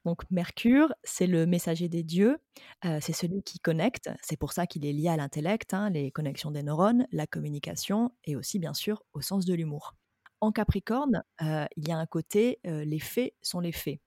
[0.06, 2.38] Donc Mercure, c'est le messager des dieux,
[2.86, 6.12] euh, c'est celui qui connecte, c'est pour ça qu'il est lié à l'intellect, hein, les
[6.12, 9.96] connexions des neurones, la communication et aussi bien sûr au sens de l'humour.
[10.42, 14.00] En Capricorne, euh, il y a un côté, euh, les faits sont les faits.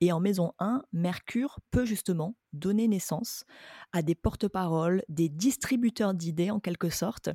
[0.00, 3.44] Et en maison 1, Mercure peut justement donner naissance
[3.92, 7.30] à des porte-paroles, des distributeurs d'idées en quelque sorte,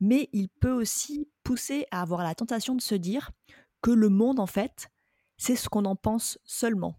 [0.00, 3.30] mais il peut aussi pousser à avoir la tentation de se dire
[3.80, 4.90] que le monde en fait
[5.40, 6.96] c'est ce qu'on en pense seulement.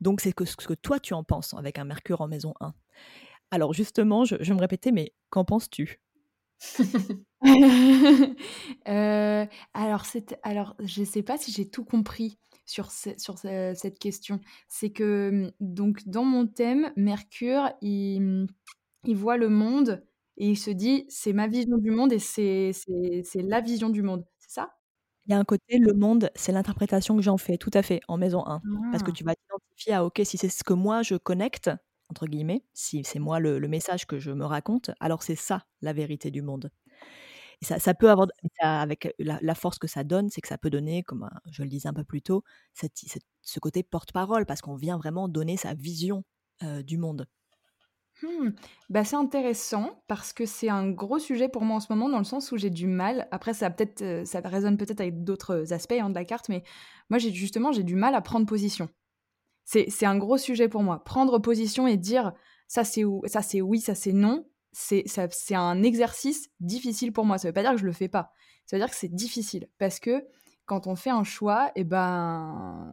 [0.00, 2.74] Donc c'est ce que toi tu en penses avec un Mercure en maison 1.
[3.50, 6.00] Alors justement, je, vais me répéter, mais qu'en penses-tu?
[8.88, 10.04] Euh, alors,
[10.42, 14.40] alors, je ne sais pas si j'ai tout compris sur, sur cette question.
[14.68, 18.46] C'est que, donc, dans mon thème, Mercure, il,
[19.04, 20.04] il voit le monde
[20.36, 22.72] et il se dit, c'est ma vision du monde et c'est
[23.36, 24.24] la vision du monde.
[25.30, 28.00] Il y a un côté, le monde, c'est l'interprétation que j'en fais, tout à fait,
[28.08, 28.60] en maison 1.
[28.90, 29.14] Parce que ah.
[29.14, 31.70] tu vas t'identifier à, OK, si c'est ce que moi je connecte,
[32.08, 35.92] entre guillemets, si c'est moi le, message que je me raconte, alors c'est ça la
[35.92, 36.72] vérité du monde.
[37.62, 38.26] Et ça, ça peut avoir,
[38.58, 41.88] avec la, force que ça donne, c'est que ça peut donner, comme je le disais
[41.88, 42.42] un peu plus tôt,
[42.74, 46.24] ce côté porte-parole, parce qu'on vient vraiment donner sa vision
[46.60, 47.28] du monde.
[48.22, 48.50] Mmh.
[48.90, 52.18] Bah, c'est intéressant parce que c'est un gros sujet pour moi en ce moment dans
[52.18, 53.28] le sens où j'ai du mal.
[53.30, 56.62] Après, ça peut-être, euh, ça résonne peut-être avec d'autres aspects hein, de la carte, mais
[57.08, 58.88] moi, justement, j'ai du mal à prendre position.
[59.64, 61.04] C'est, c'est un gros sujet pour moi.
[61.04, 62.32] Prendre position et dire
[62.66, 64.46] ça c'est oui, ça c'est non.
[64.72, 67.38] C'est, ça, c'est un exercice difficile pour moi.
[67.38, 68.32] Ça veut pas dire que je le fais pas.
[68.66, 70.24] Ça veut dire que c'est difficile parce que
[70.64, 72.92] quand on fait un choix, et eh ben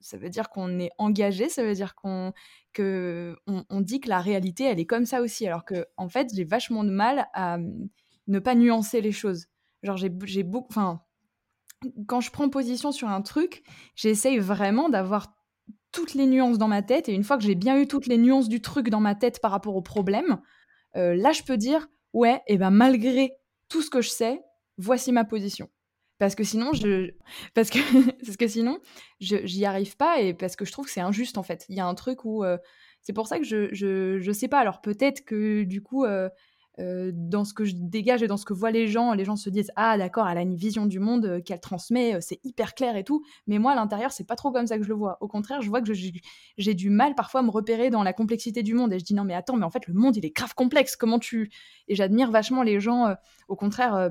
[0.00, 2.32] ça veut dire qu'on est engagé, ça veut dire qu'on
[2.76, 5.46] dit que la réalité, elle est comme ça aussi.
[5.46, 7.88] Alors que, en fait, j'ai vachement de mal à mmh,
[8.28, 9.46] ne pas nuancer les choses.
[9.82, 10.68] Genre, j'ai beaucoup.
[10.70, 11.02] Enfin,
[12.06, 13.62] quand je prends position sur un truc,
[13.94, 15.34] j'essaye vraiment d'avoir
[15.92, 17.08] toutes les nuances dans ma tête.
[17.08, 19.40] Et une fois que j'ai bien eu toutes les nuances du truc dans ma tête
[19.40, 20.40] par rapport au problème,
[20.96, 23.32] euh, là, je peux dire, ouais, et ben malgré
[23.68, 24.42] tout ce que je sais,
[24.76, 25.68] voici ma position
[26.18, 27.10] parce que sinon je
[27.54, 27.78] parce que
[28.36, 28.78] que sinon
[29.20, 31.80] j'y arrive pas et parce que je trouve que c'est injuste en fait il y
[31.80, 32.58] a un truc où euh,
[33.02, 36.28] c'est pour ça que je, je je sais pas alors peut-être que du coup euh,
[36.80, 39.34] euh, dans ce que je dégage et dans ce que voient les gens, les gens
[39.34, 42.94] se disent ah d'accord, elle a une vision du monde qu'elle transmet, c'est hyper clair
[42.94, 43.24] et tout.
[43.48, 45.18] Mais moi à l'intérieur, c'est pas trop comme ça que je le vois.
[45.20, 48.62] Au contraire, je vois que j'ai du mal parfois à me repérer dans la complexité
[48.62, 50.30] du monde et je dis non mais attends, mais en fait le monde il est
[50.30, 50.94] grave complexe.
[50.94, 51.50] Comment tu
[51.88, 53.12] et j'admire vachement les gens.
[53.48, 54.10] au contraire,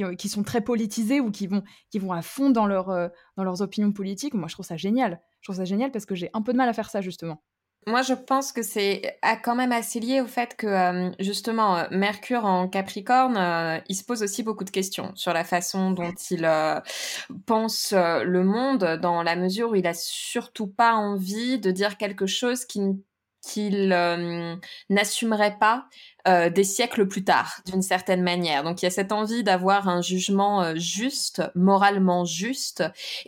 [0.00, 3.08] euh, qui, sont très politisés ou qui vont, qui vont à fond dans, leur, euh,
[3.36, 4.34] dans leurs opinions politiques.
[4.34, 5.20] Moi, je trouve ça génial.
[5.40, 7.42] Je trouve ça génial parce que j'ai un peu de mal à faire ça, justement.
[7.86, 12.46] Moi, je pense que c'est quand même assez lié au fait que, euh, justement, Mercure
[12.46, 16.48] en Capricorne, il se pose aussi beaucoup de questions sur la façon dont il
[17.44, 22.26] pense le monde, dans la mesure où il a surtout pas envie de dire quelque
[22.26, 22.80] chose qui
[23.44, 24.56] qu'il euh,
[24.90, 25.86] n'assumerait pas
[26.26, 28.64] euh, des siècles plus tard, d'une certaine manière.
[28.64, 32.82] Donc il y a cette envie d'avoir un jugement euh, juste, moralement juste,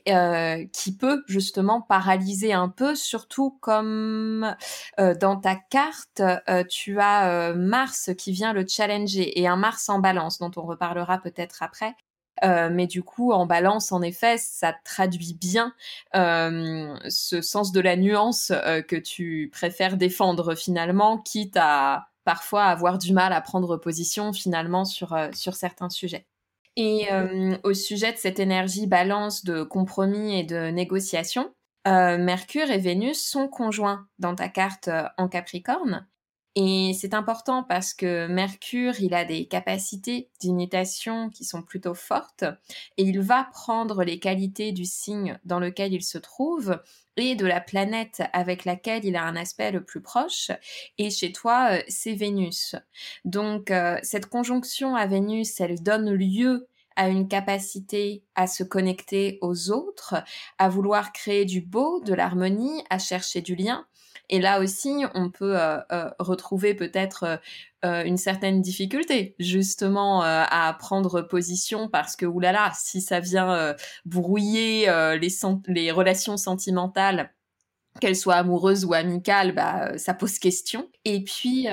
[0.06, 4.54] qui peut justement paralyser un peu, surtout comme
[4.98, 6.22] dans ta carte,
[6.70, 11.18] tu as Mars qui vient le challenger et un Mars en balance, dont on reparlera
[11.18, 11.94] peut-être après,
[12.44, 15.74] euh, mais du coup, en balance, en effet, ça traduit bien
[16.14, 22.64] euh, ce sens de la nuance euh, que tu préfères défendre finalement, quitte à parfois
[22.64, 26.26] avoir du mal à prendre position finalement sur, sur certains sujets.
[26.78, 27.06] Et
[27.62, 31.54] au sujet de cette énergie balance de compromis et de négociation,
[31.86, 36.06] Mercure et Vénus sont conjoints dans ta carte en Capricorne.
[36.58, 42.44] Et c'est important parce que Mercure, il a des capacités d'imitation qui sont plutôt fortes
[42.96, 46.80] et il va prendre les qualités du signe dans lequel il se trouve
[47.18, 50.50] et de la planète avec laquelle il a un aspect le plus proche.
[50.96, 52.74] Et chez toi, euh, c'est Vénus.
[53.26, 59.38] Donc euh, cette conjonction à Vénus, elle donne lieu à une capacité à se connecter
[59.42, 60.14] aux autres,
[60.56, 63.86] à vouloir créer du beau, de l'harmonie, à chercher du lien.
[64.28, 67.38] Et là aussi, on peut euh, euh, retrouver peut-être
[67.84, 74.86] euh, une certaine difficulté justement à prendre position parce que oulala, si ça vient brouiller
[75.20, 75.28] les,
[75.68, 77.32] les relations sentimentales
[78.00, 80.88] qu'elle soit amoureuse ou amicale, bah, ça pose question.
[81.04, 81.66] Et puis,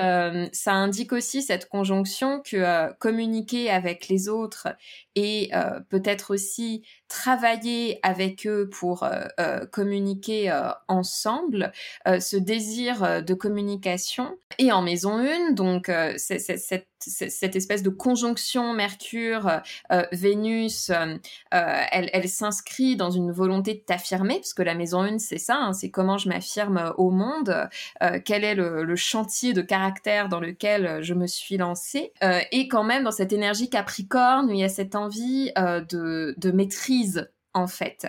[0.52, 4.68] ça indique aussi cette conjonction que communiquer avec les autres
[5.16, 5.50] et
[5.88, 6.84] peut-être aussi
[7.14, 11.72] travailler avec eux pour euh, euh, communiquer euh, ensemble,
[12.06, 14.36] ce désir de communication.
[14.58, 20.90] Et en maison 1, donc cette, espèce de conjonction Mercure-Vénus,
[21.50, 25.56] elle, elle s'inscrit dans une volonté de t'affirmer, parce que la maison 1, c'est ça,
[25.56, 27.68] hein, c'est comment je m'affirme au monde,
[28.24, 32.12] quel est le, chantier de caractère dans lequel je me suis lancée,
[32.52, 37.68] et quand même dans cette énergie Capricorne, il y a cette envie de, maîtrise en
[37.68, 38.06] fait.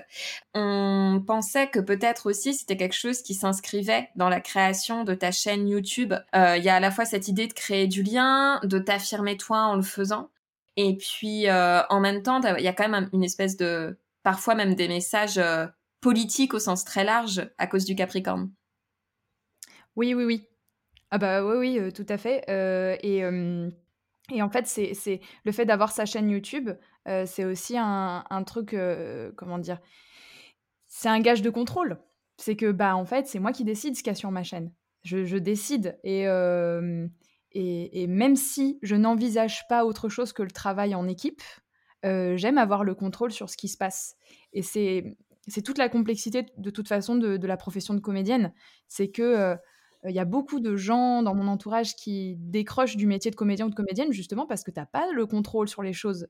[0.53, 5.31] On pensait que peut-être aussi c'était quelque chose qui s'inscrivait dans la création de ta
[5.31, 6.13] chaîne YouTube.
[6.35, 9.37] Euh, il y a à la fois cette idée de créer du lien, de t'affirmer
[9.37, 10.29] toi en le faisant,
[10.75, 14.55] et puis euh, en même temps il y a quand même une espèce de parfois
[14.55, 15.67] même des messages euh,
[16.05, 18.51] politiques au sens très large à cause du Capricorne.
[19.95, 20.47] Oui, oui, oui.
[21.11, 22.43] Ah bah oui, oui, tout à fait.
[23.03, 23.23] et
[24.31, 26.71] et en fait, c'est le fait d'avoir sa chaîne YouTube,
[27.07, 29.79] euh, c'est aussi un, truc, euh, comment dire,
[30.87, 31.99] c'est un gage de contrôle.
[32.37, 34.43] C'est que, bah, en fait, c'est moi qui décide ce qu'il y a sur ma
[34.43, 34.73] chaîne.
[35.03, 35.99] Je, décide.
[36.05, 37.07] Euh,
[37.51, 41.43] et, et, même si je n'envisage pas autre chose que le travail en équipe,
[42.03, 44.15] j'aime avoir le contrôle sur ce qui se passe.
[44.53, 45.17] Et c'est
[45.63, 48.53] toute la complexité, de toute façon, de, la profession de comédienne.
[48.87, 49.55] C'est que
[50.07, 53.65] il y a beaucoup de gens dans mon entourage qui décrochent du métier de comédien
[53.65, 56.27] ou de comédienne justement parce que tu n'as pas le contrôle sur les choses.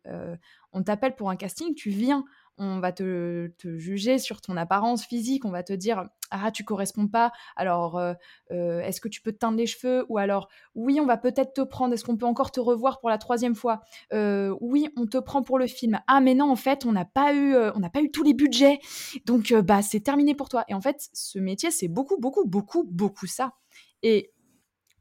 [0.72, 2.24] on t'appelle pour un casting, tu viens
[2.58, 7.08] on va te, juger sur ton apparence physique, on va te dire ah tu corresponds
[7.08, 8.14] pas, alors euh,
[8.52, 10.06] euh, est-ce que tu peux te teindre les cheveux?
[10.10, 13.10] Ou alors oui on va peut-être te prendre, est-ce qu'on peut encore te revoir pour
[13.10, 13.82] la troisième fois,
[14.14, 17.06] euh, oui on te prend pour le film, ah mais non en fait on n'a
[17.06, 18.80] pas eu on n'a pas eu tous les budgets.
[19.26, 20.64] Donc bah c'est terminé pour toi.
[20.68, 23.54] Et en fait ce métier c'est beaucoup beaucoup beaucoup beaucoup ça.
[24.02, 24.32] Et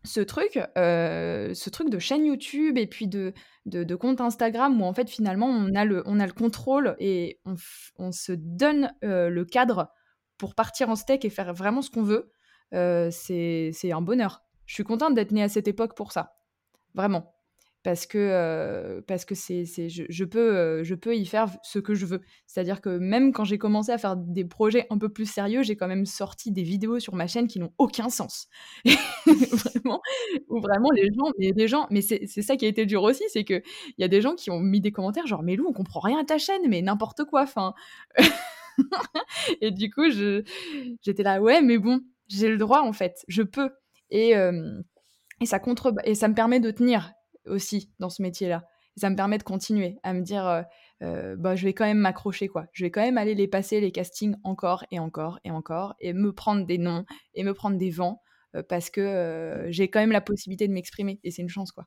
[0.04, 3.32] ce truc, ce truc de chaîne YouTube et puis de,
[3.94, 7.40] compte Instagram où en fait finalement on a le, on a le contrôle et
[7.98, 9.90] on, se donne le cadre
[10.38, 12.30] pour partir en steak et faire vraiment ce qu'on veut,
[12.70, 14.42] c'est un bonheur.
[14.66, 16.36] Je suis contente d'être née à cette époque pour ça.
[16.94, 17.33] Vraiment
[17.84, 22.06] parce que, parce que c'est, je, peux, euh, je peux y faire ce que je
[22.06, 22.22] veux.
[22.46, 25.76] C'est-à-dire que même quand j'ai commencé à faire des projets un peu plus sérieux, j'ai
[25.76, 28.48] quand même sorti des vidéos sur ma chaîne qui n'ont aucun sens.
[29.26, 30.00] vraiment,
[30.48, 33.22] ou vraiment les gens, mais les gens, mais c'est, ça qui a été dur aussi,
[33.28, 33.62] c'est que
[33.98, 36.00] il y a des gens qui ont mis des commentaires genre mais Lou, on comprend
[36.00, 37.74] rien à ta chaîne, mais n'importe quoi, enfin.
[39.60, 40.42] et du coup, je,
[41.02, 43.68] j'étais là ouais, mais bon, j'ai le droit en fait, je peux.
[44.10, 44.32] Et
[45.40, 47.12] et ça contre et ça me permet de tenir
[47.46, 48.64] aussi dans ce métier-là.
[48.96, 50.62] ça me permet de continuer à me dire, euh,
[51.02, 52.66] euh, bah, je vais quand même m'accrocher, quoi.
[52.72, 56.12] Je vais quand même aller les passer, les castings, encore et encore et encore, et
[56.12, 57.04] me prendre des noms,
[57.34, 58.22] et me prendre des vents,
[58.54, 61.86] euh, parce que j'ai quand même la possibilité de m'exprimer, et c'est une chance, quoi.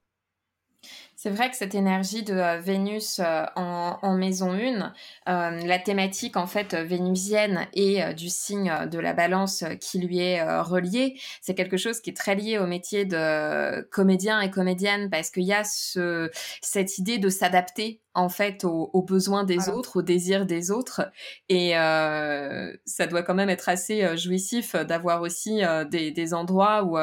[1.20, 4.94] C'est vrai que cette énergie de euh, Vénus euh, en, maison 1,
[5.28, 10.44] euh, la thématique en fait vénusienne et du signe de la balance qui lui est
[10.62, 15.32] relié, c'est quelque chose qui est très lié au métier de comédien et comédienne parce
[15.32, 16.30] qu'il y a ce,
[16.62, 21.12] cette idée de s'adapter en fait aux, besoins des autres, aux désirs des autres.
[21.50, 26.98] Et ça doit quand même être assez jouissif d'avoir aussi des, des, endroits où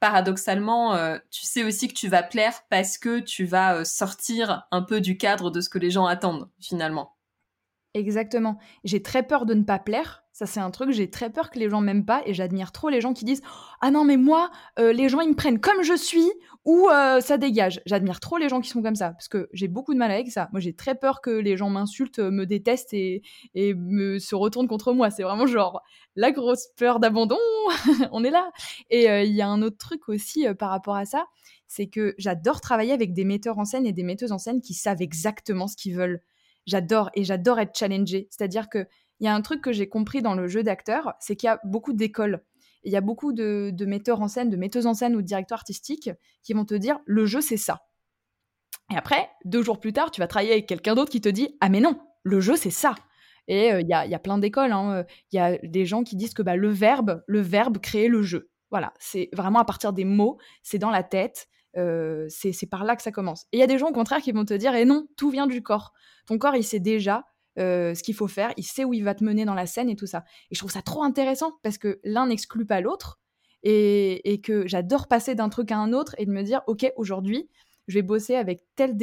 [0.00, 4.66] paradoxalement, euh, tu sais aussi que tu vas plaire parce que tu vas euh, sortir
[4.70, 7.16] un peu du cadre de ce que les gens attendent finalement.
[7.94, 8.58] Exactement.
[8.84, 10.24] J'ai très peur de ne pas plaire.
[10.38, 12.90] Ça, c'est un truc, j'ai très peur que les gens m'aiment pas et j'admire trop
[12.90, 13.42] les gens qui disent
[13.80, 16.30] Ah non, mais moi, euh, les gens, ils me prennent comme je suis
[16.64, 17.80] ou euh, ça dégage.
[17.86, 20.30] J'admire trop les gens qui sont comme ça parce que j'ai beaucoup de mal avec
[20.30, 20.48] ça.
[20.52, 23.22] Moi, j'ai très peur que les gens m'insultent, me détestent et,
[23.56, 25.10] se retournent contre moi.
[25.10, 25.82] C'est vraiment genre
[26.14, 27.36] la grosse peur d'abandon.
[28.12, 28.48] On est là.
[28.90, 31.26] Et euh, il y a un autre truc aussi par rapport à ça
[31.66, 34.72] c'est que j'adore travailler avec des metteurs en scène et des metteuses en scène qui
[34.72, 36.22] savent exactement ce qu'ils veulent
[36.68, 38.28] j'adore et j'adore être challengée.
[38.30, 38.86] C'est-à-dire que
[39.20, 41.50] il y a un truc que j'ai compris dans le jeu d'acteur, c'est qu'il y
[41.50, 42.44] a beaucoup d'écoles.
[42.84, 45.58] Il y a beaucoup de, metteurs en scène, de metteuses en scène ou de directeurs
[45.58, 46.10] artistiques
[46.42, 47.82] qui vont te dire le jeu c'est ça.
[48.90, 51.56] Et après, deux jours plus tard, tu vas travailler avec quelqu'un d'autre qui te dit
[51.60, 52.94] ah mais non, le jeu c'est ça.
[53.48, 54.72] Et euh, il y, a, plein d'écoles.
[54.72, 55.04] Hein.
[55.32, 58.22] Il y a des gens qui disent que bah, le verbe, le verbe crée le
[58.22, 58.50] jeu.
[58.70, 62.96] Voilà, c'est vraiment à partir des mots, c'est dans la tête, euh, c'est par là
[62.96, 63.46] que ça commence.
[63.52, 65.06] Et il y a des gens au contraire qui vont te dire, et eh non,
[65.16, 65.92] tout vient du corps.
[66.26, 67.24] Ton corps, il sait déjà
[67.58, 69.88] euh, ce qu'il faut faire, il sait où il va te mener dans la scène
[69.88, 70.24] et tout ça.
[70.50, 73.18] Et je trouve ça trop intéressant parce que l'un n'exclut pas l'autre
[73.62, 77.48] et, que j'adore passer d'un truc à un autre et de me dire, ok, aujourd'hui,
[77.88, 78.96] je vais bosser avec tel,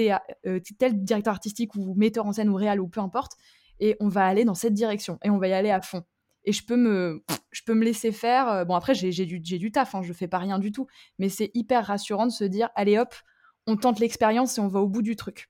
[0.46, 3.34] euh, tel directeur artistique ou metteur en scène ou réal ou peu importe,
[3.80, 6.04] et on va aller dans cette direction et on va y aller à fond
[6.46, 8.48] et je peux me, je peux me laisser faire.
[8.50, 10.88] Euh, bon, après, j'ai du, du taf, hein, je fais pas rien du tout,
[11.20, 13.13] mais c'est hyper rassurant de se dire, allez hop,
[13.68, 15.50] on tente l'expérience et on va au bout du truc.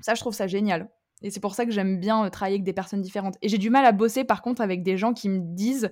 [0.00, 0.90] Ça, je trouve ça génial.
[1.22, 3.36] Et c'est pour ça que j'aime bien euh, travailler avec des personnes différentes.
[3.42, 5.90] Et j'ai du mal à bosser, par contre, avec des gens qui me disent,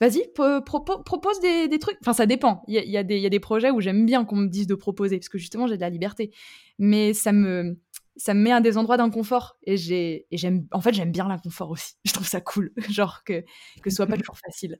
[0.00, 1.96] vas-y, propose des, trucs.
[2.00, 2.62] Enfin, ça dépend.
[2.68, 5.18] Il y a, y a, des projets où j'aime bien qu'on me dise de proposer,
[5.18, 6.32] parce que justement, j'ai de la liberté.
[6.78, 7.78] Mais ça me,
[8.16, 11.26] ça me met à des endroits d'inconfort et j'ai et j'aime en fait j'aime bien
[11.26, 13.44] l'inconfort aussi je trouve ça cool genre que
[13.82, 14.78] que ce soit pas toujours facile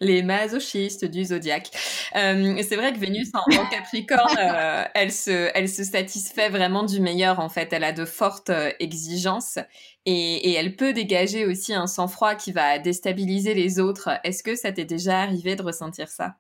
[0.01, 1.71] les masochistes du zodiaque.
[2.17, 7.01] Euh, c'est vrai que Vénus en, capricorne euh, elle se elle se satisfait vraiment du
[7.01, 7.73] meilleur en fait.
[7.73, 9.59] Elle a de fortes euh, exigences
[10.07, 14.11] et, et elle peut dégager aussi un sang-froid qui va déstabiliser les autres.
[14.25, 16.37] Est-ce que ça t'est déjà arrivé de ressentir ça?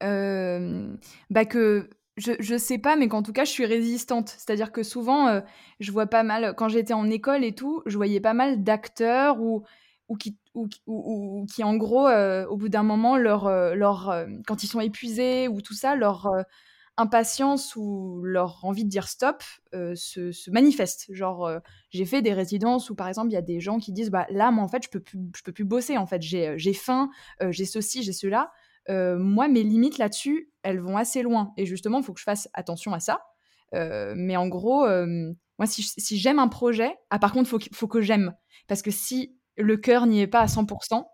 [0.00, 4.28] Bah que je, je sais pas, mais qu'en tout cas, je suis résistante.
[4.28, 5.42] C'est-à-dire que souvent,
[5.80, 9.40] je vois pas mal, quand j'étais en école et tout, je voyais pas mal d'acteurs
[9.40, 9.64] ou,
[10.18, 15.48] qui, ou, qui, en gros, au bout d'un moment, leur, leur, quand ils sont épuisés
[15.48, 16.30] ou tout ça, leur
[16.96, 19.42] impatience ou leur envie de dire stop
[19.72, 21.06] se, se, manifeste.
[21.14, 21.50] Genre,
[21.90, 24.26] j'ai fait des résidences où, par exemple, il y a des gens qui disent, bah
[24.30, 27.10] là, moi, en fait, je peux plus, je peux plus bosser, en fait, j'ai faim,
[27.50, 28.50] j'ai ceci, j'ai cela.
[28.90, 31.52] Euh, moi, mes limites là-dessus, elles vont assez loin.
[31.56, 33.20] Et justement, il faut que je fasse attention à ça.
[33.74, 37.88] Euh, mais en gros, euh, Moi, si, j'aime un projet, ah, par contre, faut, faut
[37.88, 38.34] que j'aime.
[38.68, 41.04] Parce que si le cœur n'y est pas à 100%,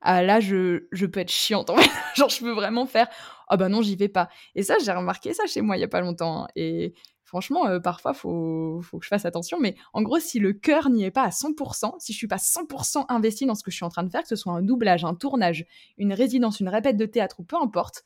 [0.00, 1.70] ah, là, je, je peux être chiante.
[2.16, 3.08] Genre, je peux vraiment faire
[3.48, 4.28] Ah bah non, j'y vais pas.
[4.54, 6.44] Et ça, j'ai remarqué ça chez moi il y a pas longtemps.
[6.44, 6.48] Hein.
[6.56, 6.94] Et
[7.32, 9.58] franchement, euh, parfois, faut, faut que je fasse attention.
[9.58, 12.36] Mais en gros, si le cœur n'y est pas à 100%, si je suis pas
[12.36, 14.60] 100% investi dans ce que je suis en train de faire, que ce soit un
[14.60, 15.64] doublage, un tournage,
[15.96, 18.04] une résidence, une répète de théâtre ou peu importe,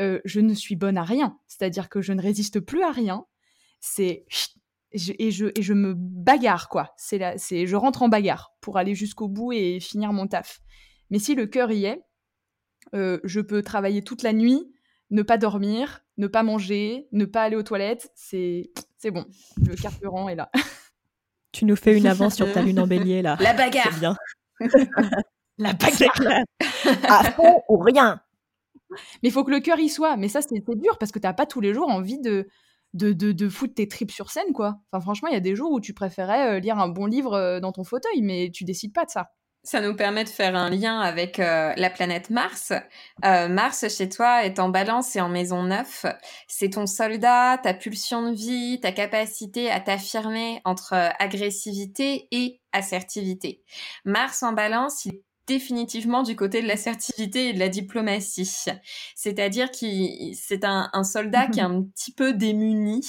[0.00, 1.38] euh, je ne suis bonne à rien.
[1.48, 3.26] C'est-à-dire que je ne résiste plus à rien.
[3.80, 4.24] C'est
[4.92, 6.94] et je, et je me bagarre quoi.
[6.96, 10.62] C'est c'est je rentre en bagarre pour aller jusqu'au bout et finir mon taf.
[11.10, 12.02] Mais si le cœur y est,
[12.94, 14.71] euh, je peux travailler toute la nuit,
[15.12, 18.10] ne pas dormir, ne pas manger, ne pas aller aux toilettes.
[18.14, 19.24] C'est c'est bon.
[19.64, 20.50] Le carburant est là.
[21.52, 23.36] Tu nous fais une avance sur ta lune en bélier là.
[23.38, 23.92] La bagarre.
[24.00, 24.16] Bien.
[25.58, 26.44] La bagarre.
[27.06, 28.22] à fond ou rien.
[29.22, 30.16] Mais il faut que le cœur y soit.
[30.16, 32.48] Mais ça, c'est dur parce que tu n'as pas tous les jours envie de,
[32.94, 34.80] de, de, foutre tes tripes sur scène, quoi.
[34.90, 37.34] Enfin, franchement, il y a des jours où tu préférais euh, lire un bon livre
[37.34, 39.30] euh, dans ton fauteuil, mais tu décides pas de ça.
[39.64, 42.72] Ça nous permet de faire un lien avec euh, la planète Mars.
[43.22, 46.06] Mars, chez toi, est en balance et en maison 9.
[46.48, 53.62] C'est ton soldat, ta pulsion de vie, ta capacité à t'affirmer entre agressivité et assertivité.
[54.04, 55.06] Mars en balance,
[55.46, 58.48] définitivement du côté de l'assertivité et de la diplomatie.
[59.14, 63.04] C'est-à-dire qu'il c'est un, soldat qui est un petit peu démuni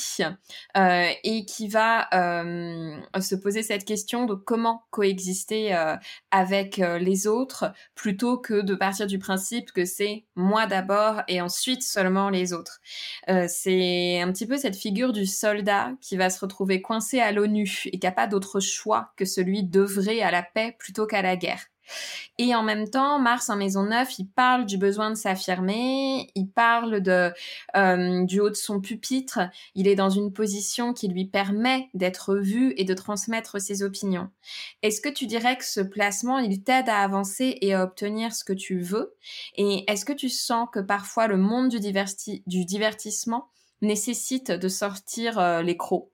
[0.78, 5.96] euh, et qui va euh, se poser cette question de comment coexister euh,
[6.32, 11.84] avec les autres plutôt que de partir du principe que c'est moi d'abord et ensuite
[11.84, 12.82] seulement les autres.
[13.48, 17.84] c'est un petit peu cette figure du soldat qui va se retrouver coincé à l'ONU
[17.86, 21.36] et qui n'a pas d'autre choix que celui d'œuvrer à la paix plutôt qu'à la
[21.36, 21.73] guerre.
[22.40, 26.48] Et en même temps, Mars en maison 9, il parle du besoin de s'affirmer, il
[26.48, 29.40] parle euh, du haut de son pupitre,
[29.76, 34.30] il est dans une position qui lui permet d'être vu et de transmettre ses opinions.
[34.82, 38.44] Est-ce que tu dirais que ce placement, il t'aide à avancer et à obtenir ce
[38.44, 39.16] que tu veux?
[39.56, 41.80] Et est-ce que tu sens que parfois le monde du,
[42.48, 43.50] du divertissement
[43.82, 46.13] nécessite de sortir euh, les crocs?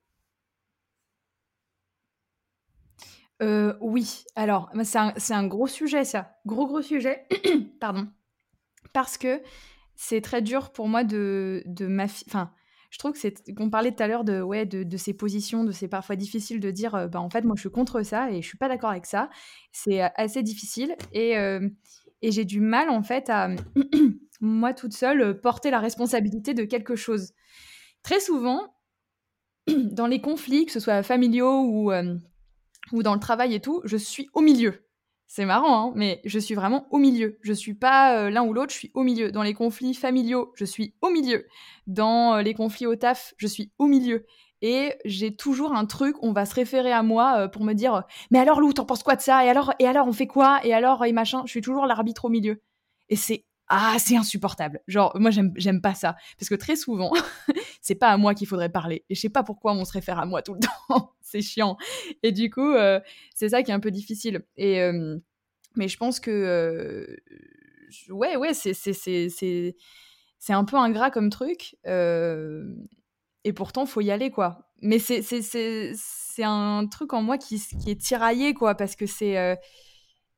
[3.42, 7.26] Euh, oui, alors c'est un, gros sujet ça, gros gros sujet,
[7.80, 8.08] pardon,
[8.92, 9.42] parce que
[9.96, 12.52] c'est très dur pour moi de, de ma enfin
[12.90, 15.64] je trouve que c'est qu'on parlait tout à l'heure de ouais de, de, ces positions,
[15.64, 18.30] de c'est parfois difficile de dire euh, bah en fait moi je suis contre ça
[18.30, 19.30] et je suis pas d'accord avec ça,
[19.72, 21.36] c'est euh, assez difficile et
[22.22, 23.50] et j'ai du mal en fait à
[24.42, 27.32] moi toute seule porter la responsabilité de quelque chose.
[28.04, 28.76] Très souvent
[29.68, 31.92] dans les conflits, que ce soit familiaux ou
[32.92, 34.86] ou dans le travail et tout, je suis au milieu.
[35.32, 37.38] C'est marrant, hein, mais je suis vraiment au milieu.
[37.44, 39.32] Je suis pas euh, l'un ou l'autre, je suis au milieu.
[39.32, 41.46] Dans les conflits familiaux, je suis au milieu.
[41.86, 44.26] Dans euh, les conflits au taf, je suis au milieu.
[44.64, 48.06] Et j'ai toujours un truc, on va se référer à moi euh, pour me dire
[48.32, 49.46] Mais alors, Lou, t'en penses quoi de ça?
[49.46, 50.62] Et alors, et alors, on fait quoi?
[50.64, 51.44] Et alors, et machin.
[51.46, 52.62] Je suis toujours l'arbitre au milieu.
[53.10, 54.82] Et c'est ah, c'est insupportable.
[54.88, 56.16] Genre, moi, j'aime pas ça.
[56.40, 57.12] Parce que très souvent,
[57.82, 59.06] c'est pas à moi qu'il faudrait parler.
[59.10, 61.14] Et je sais pas pourquoi on se réfère à moi tout le temps.
[61.22, 61.78] c'est chiant.
[62.24, 63.00] Et du coup, euh,
[63.36, 64.42] c'est ça qui est un peu difficile.
[64.58, 65.18] Et, euh,
[65.76, 66.32] mais je pense que.
[66.32, 67.16] Euh,
[68.10, 71.76] ouais, ouais, c'est un peu ingrat comme truc.
[71.86, 74.72] et pourtant, faut y aller, quoi.
[74.82, 78.74] Mais c'est un truc en moi qui, qui est tiraillé, quoi.
[78.74, 79.60] Parce que c'est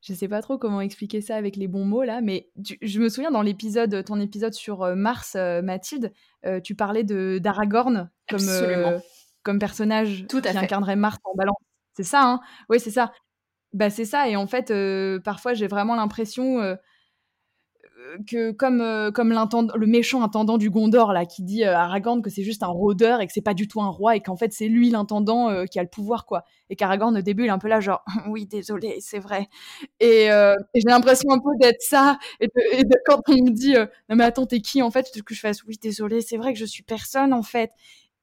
[0.01, 2.49] je sais pas trop comment expliquer ça avec les bons mots là, mais
[2.81, 6.11] je me souviens dans l'épisode, ton épisode sur euh, Mars, euh, Mathilde,
[6.45, 9.01] euh, tu parlais de d'Aragorn comme
[9.43, 11.57] comme personnage Tout qui incarnerait Mars en balance.
[11.95, 13.11] C'est ça, hein Oui, c'est ça.
[13.73, 14.27] Bah c'est ça.
[14.27, 14.73] Et en fait,
[15.23, 16.77] parfois j'ai vraiment l'impression
[18.27, 22.21] que comme euh, comme le méchant intendant du Gondor là qui dit euh, à Aragorn
[22.21, 24.35] que c'est juste un rôdeur et que c'est pas du tout un roi et qu'en
[24.35, 27.47] fait c'est lui l'intendant euh, qui a le pouvoir quoi et qu'Aragorn au début il
[27.47, 29.47] est un peu là genre oui désolé c'est vrai
[29.99, 30.29] et,
[30.75, 32.49] j'ai l'impression un peu d'être ça et,
[33.05, 33.73] quand on me dit
[34.09, 36.59] non mais attends t'es qui en fait que je fasse oui désolé c'est vrai que
[36.59, 37.71] je suis personne en fait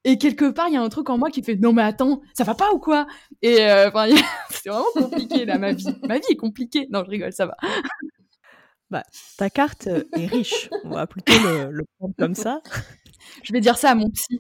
[0.04, 2.20] et quelque part, il y a un truc en moi qui fait non mais attends,
[2.32, 3.06] ça va pas ou quoi
[3.42, 3.56] Et
[4.50, 5.88] c'est vraiment compliqué là ma vie.
[6.06, 6.86] Ma vie est compliquée.
[6.90, 7.56] Non, je rigole, ça va.
[8.90, 9.04] Bah,
[9.36, 10.70] ta carte euh, est riche.
[10.84, 12.62] On va plutôt le, prendre comme ça.
[13.42, 14.38] Je vais dire ça à mon psy.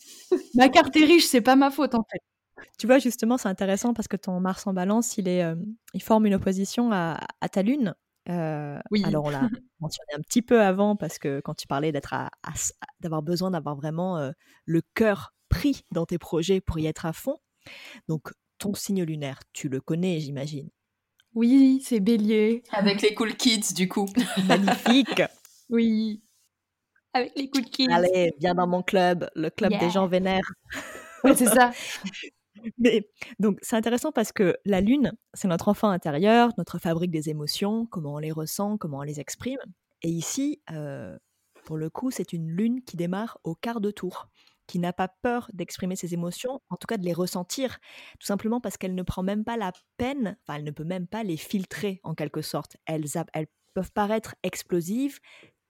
[0.54, 2.20] Ma carte est riche, c'est pas ma faute en fait.
[2.78, 5.56] Tu vois, justement, c'est intéressant parce que ton Mars en balance, il, est, euh,
[5.94, 7.18] il forme une opposition à,
[7.50, 7.94] ta Lune.
[8.28, 9.02] Euh, oui.
[9.04, 9.40] Alors, on l'a
[9.80, 12.14] mentionné un petit peu avant parce que quand tu parlais d'être
[13.00, 14.32] d'avoir besoin d'avoir vraiment
[14.64, 17.36] le cœur pris dans tes projets pour y être à fond.
[18.08, 20.68] Donc, ton signe lunaire, tu le connais, j'imagine.
[21.34, 22.62] Oui, c'est bélier.
[22.72, 24.06] Avec les cool kids, du coup.
[24.48, 25.22] Magnifique.
[25.68, 26.22] oui.
[27.12, 27.88] Avec les cool kids.
[27.90, 30.50] Allez, viens dans mon club, le club des gens vénères.
[31.24, 31.72] Oui, c'est ça.
[32.78, 33.08] Mais
[33.40, 37.86] donc c'est intéressant parce que la lune, c'est notre enfant intérieur, notre fabrique des émotions,
[37.86, 39.58] comment on les ressent, comment on les exprime.
[40.02, 41.16] Et ici, euh,
[41.64, 44.28] pour le coup, c'est une lune qui démarre au quart de tour,
[44.68, 47.78] qui n'a pas peur d'exprimer ses émotions, en tout cas de les ressentir,
[48.20, 51.08] tout simplement parce qu'elle ne prend même pas la peine, enfin elle ne peut même
[51.08, 52.76] pas les filtrer en quelque sorte.
[52.86, 53.04] Elles,
[53.74, 55.20] peuvent paraître explosives,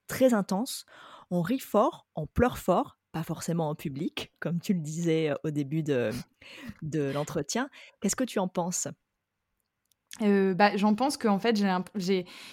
[0.07, 0.87] très intenses.
[1.31, 5.51] On rit fort, on pleure fort, pas forcément en public, comme tu le disais au
[5.51, 6.11] début de,
[6.83, 7.69] de l'entretien.
[8.01, 8.89] Qu'est-ce que tu en penses?
[10.23, 11.63] Euh, bah, j'en pense qu'en fait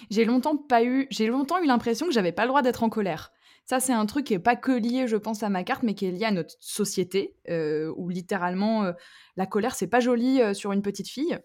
[0.04, 2.90] j'ai longtemps pas eu j'ai longtemps eu l'impression que j'avais pas le droit d'être en
[2.90, 3.32] colère.
[3.66, 5.94] Ça c'est un truc qui est pas que lié je pense à ma carte mais
[5.94, 8.92] qui est lié à notre société euh, où littéralement euh,
[9.36, 11.38] la colère c'est pas joli sur une petite fille,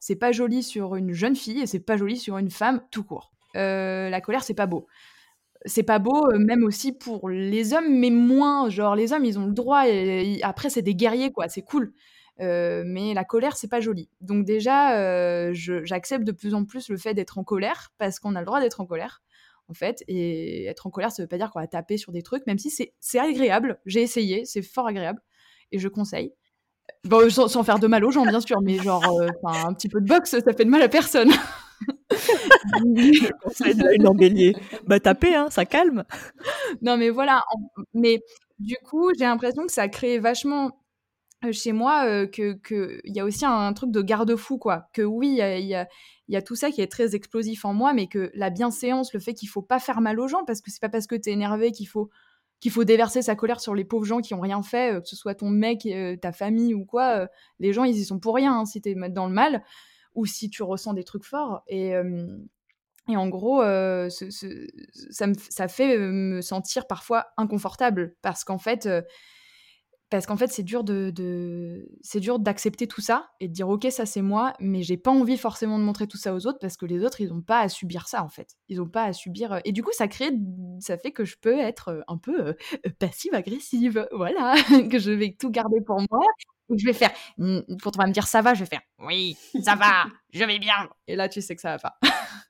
[0.00, 3.04] c'est pas joli sur une jeune fille et c'est pas joli sur une femme tout
[3.04, 3.32] court.
[3.54, 4.88] la colère c'est pas beau
[5.66, 8.68] c'est pas beau, euh, même aussi pour les hommes, mais moins.
[8.70, 9.84] Genre, les hommes, ils ont le droit,
[10.42, 11.92] après, c'est des guerriers, quoi, c'est cool.
[12.40, 14.08] Euh, mais la colère, c'est pas joli.
[14.20, 18.34] Donc, déjà, euh, j'accepte de plus en plus le fait d'être en colère, parce qu'on
[18.36, 19.22] a le droit d'être en colère,
[19.68, 20.02] en fait.
[20.08, 22.58] Et être en colère, ça veut pas dire qu'on va taper sur des trucs, même
[22.58, 23.78] si c'est agréable.
[23.86, 25.20] J'ai essayé, c'est fort agréable,
[25.72, 26.32] et je conseille.
[27.04, 29.04] Bon, sans, faire de mal aux gens, bien sûr, mais genre,
[29.44, 31.30] un petit peu de boxe, ça fait de mal à personne.
[33.94, 34.56] une embellier.
[34.86, 36.04] Bah tapez, hein, ça calme.
[36.82, 37.42] Non mais voilà,
[37.94, 38.20] mais
[38.58, 40.70] du coup j'ai l'impression que ça a créé vachement euh,
[41.52, 44.88] chez moi euh, que qu'il y a aussi un, truc de garde-fou quoi.
[44.92, 45.66] Que oui il
[46.28, 49.20] y a, tout ça qui est très explosif en moi, mais que la bienséance, le
[49.20, 51.30] fait qu'il faut pas faire mal aux gens parce que c'est pas parce que tu
[51.30, 52.10] es énervé qu'il faut
[52.58, 55.08] qu'il faut déverser sa colère sur les pauvres gens qui ont rien fait, euh, que
[55.08, 55.86] ce soit ton mec,
[56.22, 57.28] ta famille ou quoi.
[57.58, 59.62] les gens, ils y sont pour rien hein, si tu es dans le mal
[60.14, 61.62] ou si tu ressens des trucs forts.
[61.68, 61.90] Et,
[63.10, 68.88] et en gros, ça, me, ça fait me sentir parfois inconfortable parce qu'en fait,
[70.10, 73.86] parce qu'en fait, c'est dur de, c'est dur d'accepter tout ça et de dire ok,
[73.90, 76.76] ça c'est moi, mais j'ai pas envie forcément de montrer tout ça aux autres parce
[76.76, 78.56] que les autres, ils ont pas à subir ça en fait.
[78.68, 79.60] Ils ont pas à subir.
[79.64, 80.30] Et du coup, ça crée,
[80.80, 82.54] ça fait que je peux être un peu
[82.98, 84.54] passive agressive, voilà,
[84.90, 86.24] que je vais tout garder pour moi
[86.74, 89.74] je vais faire, quand on va me dire ça va, je vais faire oui, ça
[89.74, 90.88] va, je vais bien.
[91.06, 91.98] Et là, tu sais que ça va pas.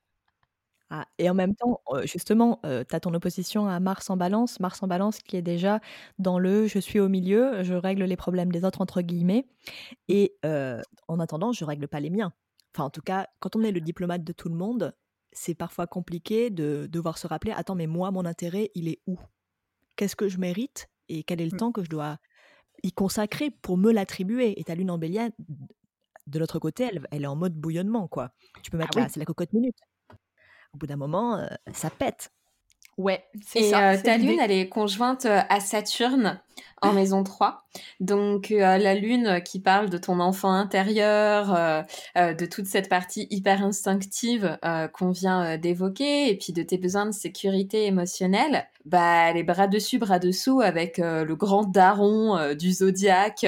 [0.91, 4.61] Ah, et en même temps, justement, tu as ton opposition à Mars en balance.
[4.61, 5.81] Mars en balance qui est déjà
[6.19, 9.49] dans le je suis au milieu, je règle les problèmes des autres, entre guillemets.
[10.09, 10.37] Et
[11.09, 12.33] en attendant, je règle pas les miens.
[12.75, 14.95] Enfin, en tout cas, quand on est le diplomate de tout le monde,
[15.33, 19.19] c'est parfois compliqué de devoir se rappeler attends, mais moi, mon intérêt, il est où?
[19.97, 21.59] Qu'est-ce que je mérite Et quel est le mmh.
[21.59, 22.19] temps que je dois
[22.83, 24.61] y consacrer pour me l'attribuer?
[24.61, 25.31] Et ta lune en bélier,
[26.27, 28.33] de l'autre côté, elle, elle, est en mode bouillonnement, quoi.
[28.63, 29.77] Tu peux ah mettre c'est la cocotte minute.
[30.77, 32.33] Au bout d'un moment, euh, ça pète.
[32.99, 33.95] Ouais, c'est ça.
[33.95, 36.39] Et euh, ta lune, elle est conjointe euh, à Saturne
[36.83, 37.67] en maison 3.
[38.01, 41.83] Donc euh, la lune qui parle de ton enfant intérieur, euh,
[42.17, 44.59] euh, de toute cette partie hyper instinctive
[44.93, 49.99] qu'on vient d'évoquer, et puis de tes besoins de sécurité émotionnelle, bah les bras dessus,
[49.99, 53.47] bras dessous avec le grand daron du zodiaque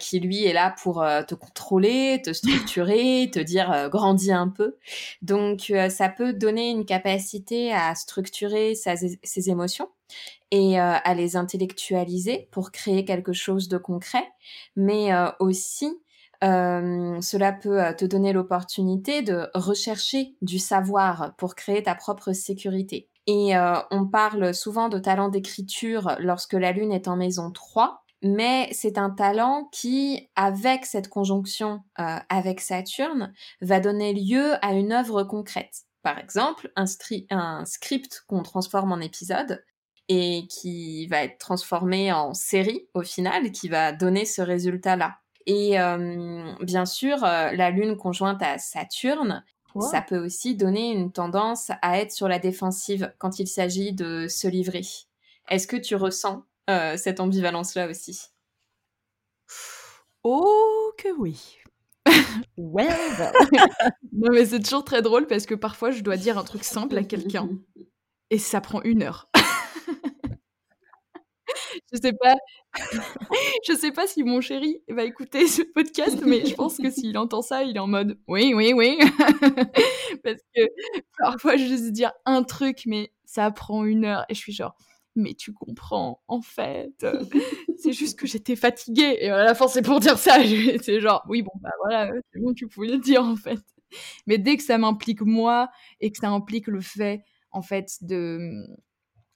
[0.00, 4.76] qui lui est là pour te contrôler, te structurer, te dire grandis un peu.
[5.22, 9.88] Donc ça peut donner une capacité à structurer ses émotions
[10.50, 14.24] et euh, à les intellectualiser pour créer quelque chose de concret,
[14.76, 15.92] mais euh, aussi
[16.42, 23.08] euh, cela peut te donner l'opportunité de rechercher du savoir pour créer ta propre sécurité.
[23.26, 23.52] Et
[23.92, 28.98] on parle souvent de talent d'écriture lorsque la Lune est en maison 3, mais c'est
[28.98, 35.82] un talent qui, avec cette conjonction avec Saturne, va donner lieu à une œuvre concrète.
[36.02, 36.86] Par exemple, un,
[37.30, 39.62] un script qu'on transforme en épisode
[40.12, 45.18] et qui va être transformé en série au final, qui va donner ce résultat-là.
[45.46, 49.44] Et euh, bien sûr, euh, la Lune conjointe à Saturne,
[49.78, 54.26] ça peut aussi donner une tendance à être sur la défensive quand il s'agit de
[54.26, 54.82] se livrer.
[55.48, 58.30] Est-ce que tu ressens euh, cette ambivalence-là aussi?
[60.24, 61.58] Oh que oui.
[62.56, 62.88] ouais.
[64.12, 66.98] non mais c'est toujours très drôle parce que parfois je dois dire un truc simple
[66.98, 67.48] à quelqu'un
[68.30, 69.30] et ça prend une heure
[71.92, 72.34] je sais pas,
[73.66, 77.16] je sais pas si mon chéri va écouter ce podcast, mais je pense que s'il
[77.18, 78.98] entend ça, il est en mode oui, oui, oui,
[80.24, 80.62] parce que
[81.18, 84.76] parfois je juste dire un truc, mais ça prend une heure et je suis genre
[85.16, 87.04] mais tu comprends, en fait,
[87.76, 90.36] c'est juste que j'étais fatiguée et à la fin c'est pour dire ça,
[90.82, 93.58] c'est genre oui bon bah voilà, c'est bon tu pouvais le dire en fait,
[94.26, 95.68] mais dès que ça m'implique moi
[96.00, 98.64] et que ça implique le fait en fait de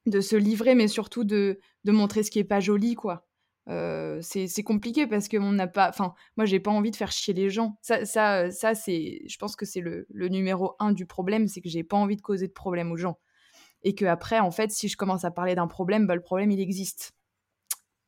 [0.07, 3.27] de se livrer, mais surtout de, de montrer ce qui est pas joli, quoi.
[3.67, 5.89] c'est compliqué parce qu'on n'a pas.
[5.89, 7.79] Enfin, moi, j'ai pas envie de faire chier les gens.
[7.83, 9.23] Ça, ça, ça c'est.
[9.27, 12.17] Je pense que c'est le, le, numéro un du problème, c'est que j'ai pas envie
[12.17, 13.19] de causer de problème aux gens.
[13.83, 16.51] Et que après, en fait, si je commence à parler d'un problème, bah, le problème,
[16.51, 17.13] il existe.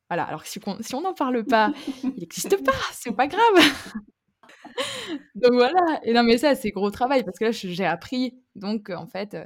[0.08, 0.24] Voilà.
[0.24, 1.72] Alors que si on n'en parle pas,
[2.02, 2.72] il n'existe pas.
[2.92, 3.42] C'est pas grave.
[5.34, 6.00] donc voilà.
[6.02, 8.38] Et non, mais ça, c'est gros travail parce que là, j'ai appris.
[8.54, 9.36] Donc, en fait,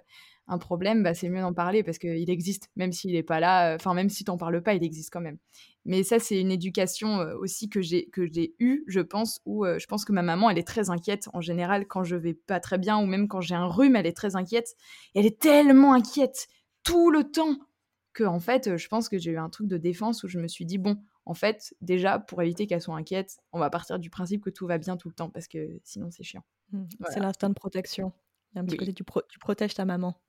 [0.50, 3.72] un problème, bah, c'est mieux d'en parler parce qu'il existe, même s'il n'est pas là,
[3.72, 5.38] euh, enfin, même si tu n'en parles pas, il existe quand même.
[5.84, 9.64] Mais ça, c'est une éducation euh, aussi que j'ai que j'ai eue, je pense, où
[9.64, 12.34] euh, je pense que ma maman, elle est très inquiète en général quand je vais
[12.34, 14.74] pas très bien ou même quand j'ai un rhume, elle est très inquiète.
[15.14, 16.48] elle est tellement inquiète
[16.82, 17.56] tout le temps
[18.12, 20.48] que, en fait, je pense que j'ai eu un truc de défense où je me
[20.48, 24.10] suis dit, bon, en fait, déjà, pour éviter qu'elle soit inquiète, on va partir du
[24.10, 26.42] principe que tout va bien tout le temps parce que sinon, c'est chiant.
[26.72, 26.86] Mmh.
[27.10, 28.12] C'est l'instinct de protection.
[28.52, 29.04] Il y a un petit côté, tu
[29.38, 30.20] protèges ta maman.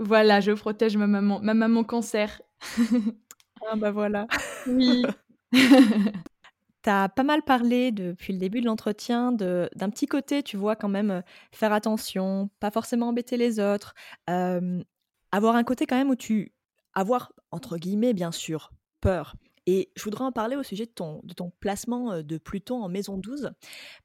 [0.00, 2.42] Voilà, je protège ma maman, ma maman cancer.
[3.66, 4.26] ah bah voilà.
[4.66, 5.04] Oui.
[6.82, 10.76] Tu as pas mal parlé depuis le début de l'entretien d'un petit côté, tu vois,
[10.76, 13.94] quand même, faire attention, pas forcément embêter les autres,
[14.26, 16.52] avoir un côté quand même où tu...
[16.92, 18.70] avoir, entre guillemets, bien sûr,
[19.00, 19.34] peur.
[19.66, 22.88] Et je voudrais en parler au sujet de ton, de ton placement de Pluton en
[22.88, 23.52] maison 12,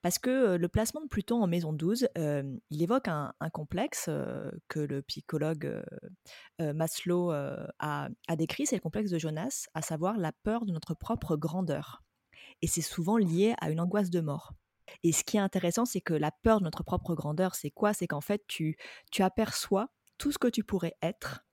[0.01, 4.10] parce que le placement de Pluton en maison 12, il évoque un, complexe
[4.70, 5.84] que le psychologue
[6.60, 10.93] Maslow a, a, décrit, c'est le complexe de Jonas, à savoir la peur de notre
[10.93, 12.03] propre grandeur.
[12.62, 14.53] Et c'est souvent lié à une angoisse de mort.
[15.03, 17.93] Et ce qui est intéressant, c'est que la peur de notre propre grandeur, c'est quoi?
[17.93, 18.78] C'est qu'en fait, tu,
[19.12, 21.45] tu aperçois tout ce que tu pourrais être.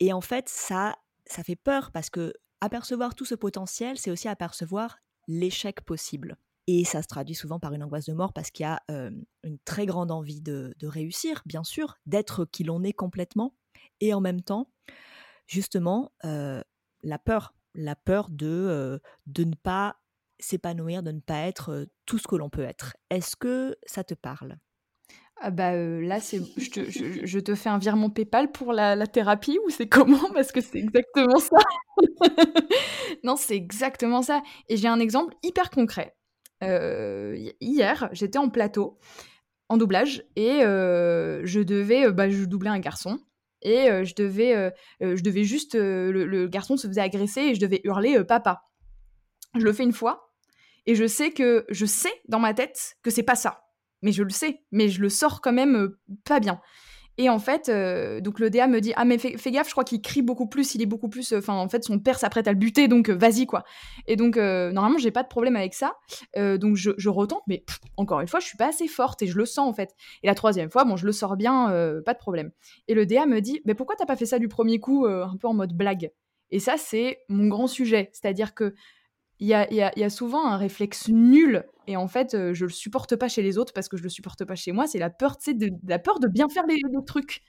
[0.00, 0.96] Et en fait, ça,
[1.26, 2.32] ça fait peur parce que
[2.62, 6.36] apercevoir tout ce potentiel, c'est aussi apercevoir l'échec possible.
[6.68, 9.58] Et ça se traduit souvent par une angoisse de mort parce qu'il y a une
[9.64, 13.56] très grande envie de, réussir, bien sûr, d'être qui l'on est complètement,
[14.00, 14.70] et en même temps,
[15.48, 19.96] justement, la peur, la peur de, de ne pas
[20.38, 22.96] s'épanouir, de ne pas être tout ce que l'on peut être.
[23.10, 24.56] Est-ce que ça te parle?
[25.44, 29.70] Ah bah là, c'est, je, te, fais un virement PayPal pour la, la thérapie ou
[29.70, 30.30] c'est comment?
[30.32, 31.58] Parce que c'est exactement ça.
[33.24, 34.42] non, c'est exactement ça.
[34.68, 36.14] Et j'ai un exemple hyper concret.
[36.60, 38.98] hier, j'étais en plateau,
[39.68, 43.18] en doublage, et je devais, bah, je doublais un garçon.
[43.62, 47.80] Et je, devais, je devais juste, le, le, garçon se faisait agresser et je devais
[47.82, 48.62] hurler papa.
[49.56, 50.32] Je le fais une fois
[50.86, 53.61] et je sais que je sais dans ma tête que c'est pas ça
[54.02, 56.60] mais je le sais, mais je le sors quand même euh, pas bien.
[57.18, 59.84] Et en fait, euh, donc le DA me dit ah mais fais, gaffe, je crois
[59.84, 62.48] qu'il crie beaucoup plus, il est beaucoup plus, euh, enfin en fait son père s'apprête
[62.48, 63.64] à le buter, donc vas-y quoi.
[64.06, 65.94] Et donc normalement j'ai pas de problème avec ça,
[66.36, 67.64] donc je, retente, mais
[67.98, 69.94] encore une fois je suis pas assez forte et je le sens en fait.
[70.22, 71.66] Et la troisième fois, bon je le sors bien,
[72.06, 72.50] pas de problème.
[72.88, 75.36] Et le DA me dit mais pourquoi t'as pas fait ça du premier coup, un
[75.36, 76.12] peu en mode blague?
[76.50, 78.74] Et ça c'est mon grand sujet, c'est-à-dire que
[79.42, 81.64] il y a, souvent un réflexe nul.
[81.88, 84.08] Et en fait euh, je le supporte pas chez les autres parce que je le
[84.08, 84.86] supporte pas chez moi.
[84.86, 87.42] C'est la peur de, la peur de bien faire les, trucs.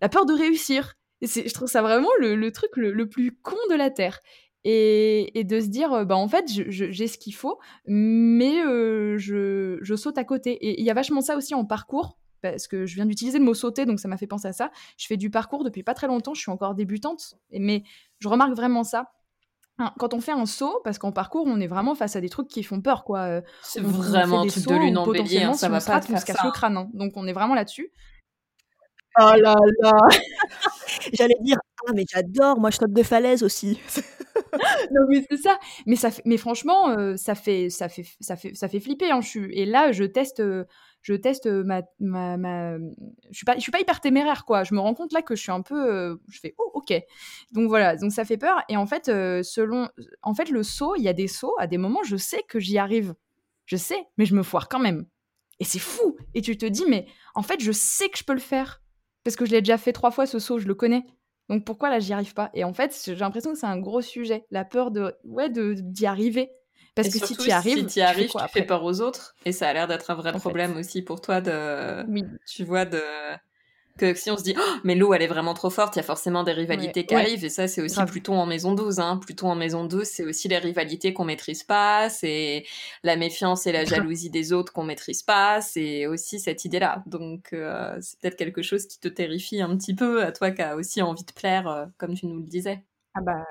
[0.00, 0.94] La peur de réussir.
[1.20, 4.20] Et je trouve ça vraiment le, truc le, plus con de la terre.
[4.64, 9.94] Et, de se dire euh, bah en fait j'ai ce qu'il faut mais euh, je,
[9.96, 10.52] saute à côté.
[10.52, 13.44] Et il y a vachement ça aussi en parcours parce que je viens d'utiliser le
[13.44, 14.70] mot sauter, donc ça m'a fait penser à ça.
[14.98, 17.84] Je fais du parcours depuis pas très longtemps, je suis encore débutante, mais
[18.18, 19.12] je remarque vraiment ça
[19.98, 22.48] quand on fait un saut, parce qu'en parcours, on est vraiment face à des trucs
[22.48, 23.20] qui font peur, quoi.
[23.20, 26.44] Euh, c'est vraiment un truc de lune en bélier, ça va pas on se casse
[26.44, 26.76] le crâne.
[26.76, 26.88] Hein.
[26.94, 27.90] Donc on est vraiment là-dessus.
[29.20, 29.92] Oh là là
[31.12, 33.78] J'allais dire ah mais j'adore, moi je saute de falaise aussi.
[34.90, 35.58] non mais c'est ça.
[35.86, 39.10] Mais ça, mais franchement, euh, ça fait, ça fait, ça fait, ça fait flipper.
[39.10, 39.20] Hein.
[39.20, 40.64] Je et là, je teste, euh,
[41.04, 44.64] je teste ma, ma, ma, je suis pas, je suis pas hyper téméraire quoi.
[44.64, 46.94] Je me rends compte là que je suis un peu, euh, je fais oh ok.
[47.52, 48.62] Donc voilà, donc ça fait peur.
[48.70, 49.88] Et en fait, selon,
[50.22, 52.58] en fait le saut, il y a des sauts à des moments, je sais que
[52.58, 53.14] j'y arrive,
[53.66, 55.06] je sais, mais je me foire quand même.
[55.60, 56.16] Et c'est fou.
[56.32, 58.82] Et tu te dis mais en fait, je sais que je peux le faire
[59.24, 61.04] parce que je l'ai déjà fait trois fois ce saut, je le connais.
[61.50, 62.50] Donc pourquoi là j'y arrive pas?
[62.54, 65.74] Et en fait, j'ai l'impression que c'est un gros sujet, la peur de ouais de
[65.74, 66.50] d'y arriver.
[66.94, 69.52] Parce que si tu y arrives, si tu, arrives, tu, fais peur aux autres et
[69.52, 72.04] ça a l'air d'être un vrai problème aussi pour toi de
[72.46, 73.02] tu vois de
[73.98, 76.00] que si on se dit oh, mais l'eau elle est vraiment trop forte, il y
[76.00, 79.18] a forcément des rivalités qui arrivent et ça c'est aussi plutôt en maison 12 hein.
[79.18, 82.64] Plutôt en maison 12, c'est aussi les rivalités qu'on maîtrise pas, c'est
[83.02, 87.02] la méfiance et la jalousie des autres qu'on maîtrise pas, c'est aussi cette idée-là.
[87.06, 90.62] Donc euh, c'est peut-être quelque chose qui te terrifie un petit peu à toi qui
[90.62, 92.82] as aussi envie de plaire euh, comme tu nous le disais.
[93.14, 93.44] Ah bah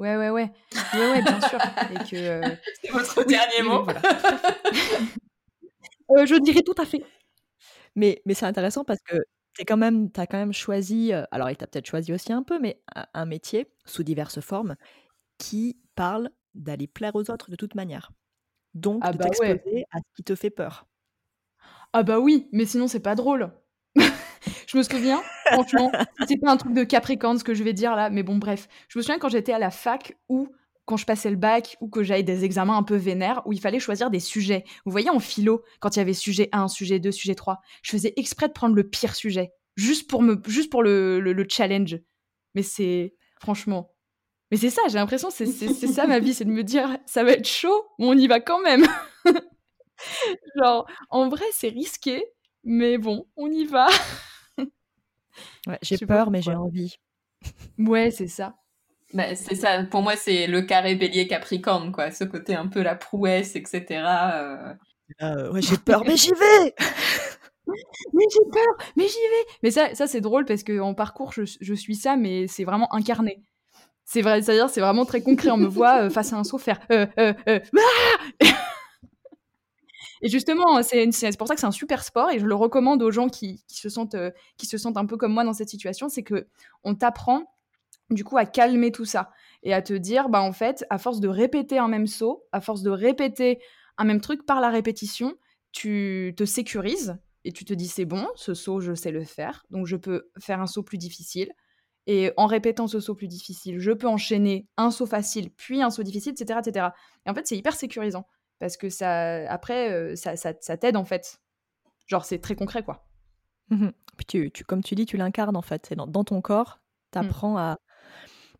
[0.00, 0.50] ouais ouais ouais.
[0.94, 2.40] Ouais ouais, bien sûr et que euh,
[2.82, 3.86] C'est votre dernier mot.
[6.26, 7.04] je dirais tout à fait.
[7.96, 9.16] Mais, mais c'est intéressant parce que
[9.54, 12.58] tu quand même, as quand même choisi, alors il t'a peut-être choisi aussi un peu,
[12.58, 12.82] mais
[13.14, 14.76] un métier sous diverses formes
[15.38, 18.10] qui parle d'aller plaire aux autres de toute manière.
[18.74, 19.58] Donc Ah de bah ouais.
[19.58, 20.86] t'exposer à ce qui te fait peur.
[21.92, 23.50] Ah bah oui, mais sinon c'est pas drôle.
[24.70, 25.90] Je me souviens, franchement,
[26.28, 28.68] c'est pas un truc de Capricorne ce que je vais dire là, mais bon bref.
[28.86, 30.48] Je me souviens quand j'étais à la fac ou
[30.84, 33.60] quand je passais le bac ou que j'avais des examens un peu vénères où il
[33.60, 34.62] fallait choisir des sujets.
[34.84, 37.90] Vous voyez en philo, quand il y avait sujet 1, sujet 2, sujet 3, je
[37.90, 41.46] faisais exprès de prendre le pire sujet, juste pour, me, juste pour le, le, le
[41.48, 41.98] challenge.
[42.54, 43.92] Mais c'est, franchement,
[44.52, 47.32] mais c'est ça, j'ai l'impression, c'est ça ma vie, c'est de me dire, ça va
[47.32, 48.86] être chaud, mais on y va quand même.
[50.56, 52.24] Genre, en vrai, c'est risqué,
[52.62, 53.88] mais bon, on y va.
[55.66, 56.96] Ouais, j'ai peur, mais j'ai envie.
[57.78, 58.54] Ouais, c'est ça.
[59.14, 62.10] Bah, c'est ça, pour moi, c'est le carré bélier capricorne, quoi.
[62.10, 64.34] Ce côté un peu la prouesse, etc.
[64.34, 64.74] euh.
[65.22, 66.74] Euh, ouais, j'ai peur, mais j'y vais
[68.14, 69.46] Mais j'ai peur, mais j'y vais.
[69.62, 72.64] Mais ça, ça c'est drôle parce que en parcours, je, je suis ça, mais c'est
[72.64, 73.42] vraiment incarné.
[74.04, 75.50] C'est vrai, c'est-à-dire, c'est vraiment très concret.
[75.50, 76.80] On me voit euh, face à un saut faire.
[76.92, 77.60] euh, euh, euh,
[78.42, 78.56] ah
[80.22, 83.10] et justement, c'est pour ça que c'est un super sport et je le recommande aux
[83.10, 85.70] gens qui, qui se sentent, euh, qui se sentent un peu comme moi dans cette
[85.70, 86.08] situation.
[86.08, 86.46] C'est que
[86.84, 87.44] on t'apprend
[88.10, 89.30] du coup à calmer tout ça
[89.62, 92.60] et à te dire, bah en fait, à force de répéter un même saut, à
[92.60, 93.60] force de répéter
[93.96, 95.34] un même truc par la répétition,
[95.72, 99.64] tu te sécurises et tu te dis c'est bon, ce saut je sais le faire,
[99.70, 101.50] donc je peux faire un saut plus difficile.
[102.06, 105.90] Et en répétant ce saut plus difficile, je peux enchaîner un saut facile, puis un
[105.90, 106.60] saut difficile, etc.
[106.66, 106.88] etc.
[107.24, 108.26] Et en fait, c'est hyper sécurisant.
[108.60, 111.40] Parce que ça, après, euh, ça, ça, ça t'aide en fait.
[112.06, 113.08] Genre, c'est très concret quoi.
[113.70, 113.92] Mhm.
[114.16, 115.86] Puis tu, tu- comme tu dis, tu l'incarnes en fait.
[115.86, 116.80] C'est dans, dans ton corps,
[117.12, 117.22] tu Mm.
[117.22, 117.78] apprends à,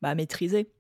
[0.02, 0.72] bah, à maîtriser.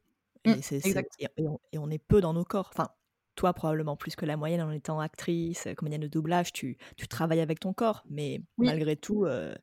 [0.46, 2.70] Mm, Et, et, et on, et on est peu dans nos corps.
[2.72, 2.88] Enfin,
[3.34, 7.06] toi probablement plus que la moyenne en étant actrice, euh, comédienne de doublage, tu, tu
[7.08, 8.02] travailles avec ton corps.
[8.08, 8.66] Mais Oui.
[8.68, 9.54] malgré tout, euh,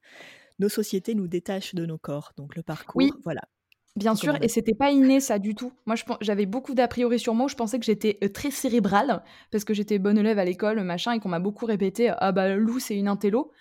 [0.60, 2.34] nos sociétés nous détachent de nos corps.
[2.38, 3.12] Donc le parcours, Oui.
[3.24, 3.42] voilà.
[3.98, 5.74] Bien sûr, et c'était pas inné ça du tout.
[5.88, 7.48] Moi, j'avais beaucoup d'a priori sur moi.
[7.48, 10.84] où Je pensais que j'étais euh, très cérébrale parce que j'étais bonne élève à l'école,
[10.84, 13.52] machin, et qu'on m'a beaucoup répété ah bah Lou c'est une intello.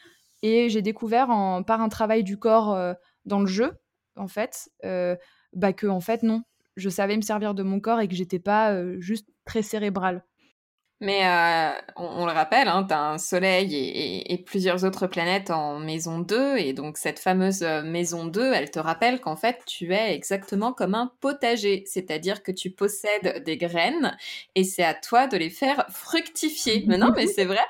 [0.43, 2.93] Et j'ai découvert en, par un travail du corps euh,
[3.25, 3.73] dans le jeu,
[4.17, 5.17] en fait, euh,
[5.55, 6.43] bah que en fait non,
[6.77, 10.23] je savais me servir de mon corps et que j'étais pas euh, juste très cérébrale.
[11.01, 15.07] Mais euh, on, on le rappelle, hein, t'as un soleil et, et- et plusieurs autres
[15.07, 19.37] planètes en maison 2, et donc cette fameuse euh, maison 2, elle te rappelle qu'en
[19.37, 24.17] fait tu es exactement comme un potager, c'est-à-dire que tu possèdes des graines,
[24.55, 26.85] et c'est à toi de les faire fructifier.
[26.87, 27.61] Mais non, mais c'est vrai,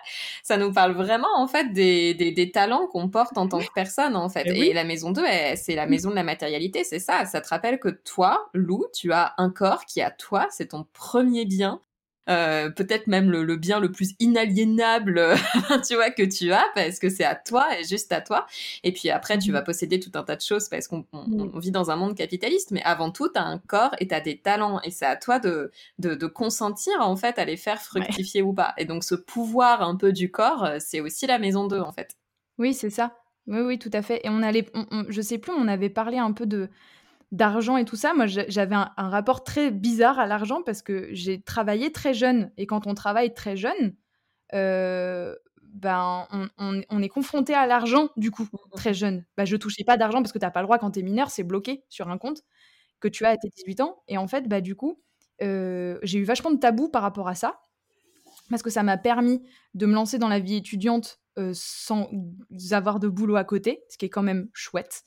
[0.45, 3.72] ça nous parle vraiment en fait des, des, des talents qu'on porte en tant que
[3.72, 4.47] personne en fait.
[4.47, 4.72] Eh Et oui.
[4.72, 7.81] la maison 2, elle- c'est la maison de la matérialité, c'est ça, ça te rappelle
[7.81, 11.81] que toi, Lou, tu as un corps qui est à toi, c'est ton premier bien,
[12.29, 15.37] euh, peut-être même le, le bien le plus inaliénable, euh,
[15.89, 18.47] tu vois, que tu as, parce que c'est à toi et juste à toi.
[18.83, 19.55] Et puis après, tu Mhm.
[19.55, 22.14] vas posséder tout un tas de choses parce qu'on on- on vit dans un monde
[22.16, 22.70] capitaliste.
[22.70, 24.81] Mais avant tout, tu as un corps et tu as des talents.
[24.83, 28.53] Et c'est à toi de, de, de consentir, en fait, à les faire fructifier ou
[28.53, 28.74] pas.
[28.79, 31.93] Et donc, ce pouvoir un peu du corps, euh, c'est aussi la maison 2, en
[31.93, 32.16] fait.
[32.59, 33.16] Oui, c'est ça.
[33.47, 34.20] Oui, oui, tout à fait.
[34.24, 36.68] Et on allait, on- on- je sais plus, on avait parlé un peu de
[37.33, 38.14] d'argent et tout ça.
[38.14, 42.53] Moi, j'avais un, un rapport très bizarre à l'argent parce que j'ai travaillé très jeune.
[42.57, 43.95] Et quand on travaille très jeune,
[44.55, 49.24] euh, ben, on, on- on est confronté à l'argent, du coup, très jeune.
[49.37, 51.45] Bah, je touchais pas d'argent parce que t'as pas le droit quand t'es mineur, c'est
[51.45, 52.43] bloqué sur un compte
[53.01, 54.03] que tu as à tes 18 ans.
[54.09, 55.03] Et en fait, bah, du coup,
[55.43, 57.61] euh, j'ai eu vachement de tabou par rapport à ça
[58.51, 59.43] parce que ça m'a permis
[59.74, 62.09] de me lancer dans la vie étudiante euh, sans
[62.70, 65.03] avoir de boulot à côté, ce qui est quand même chouette.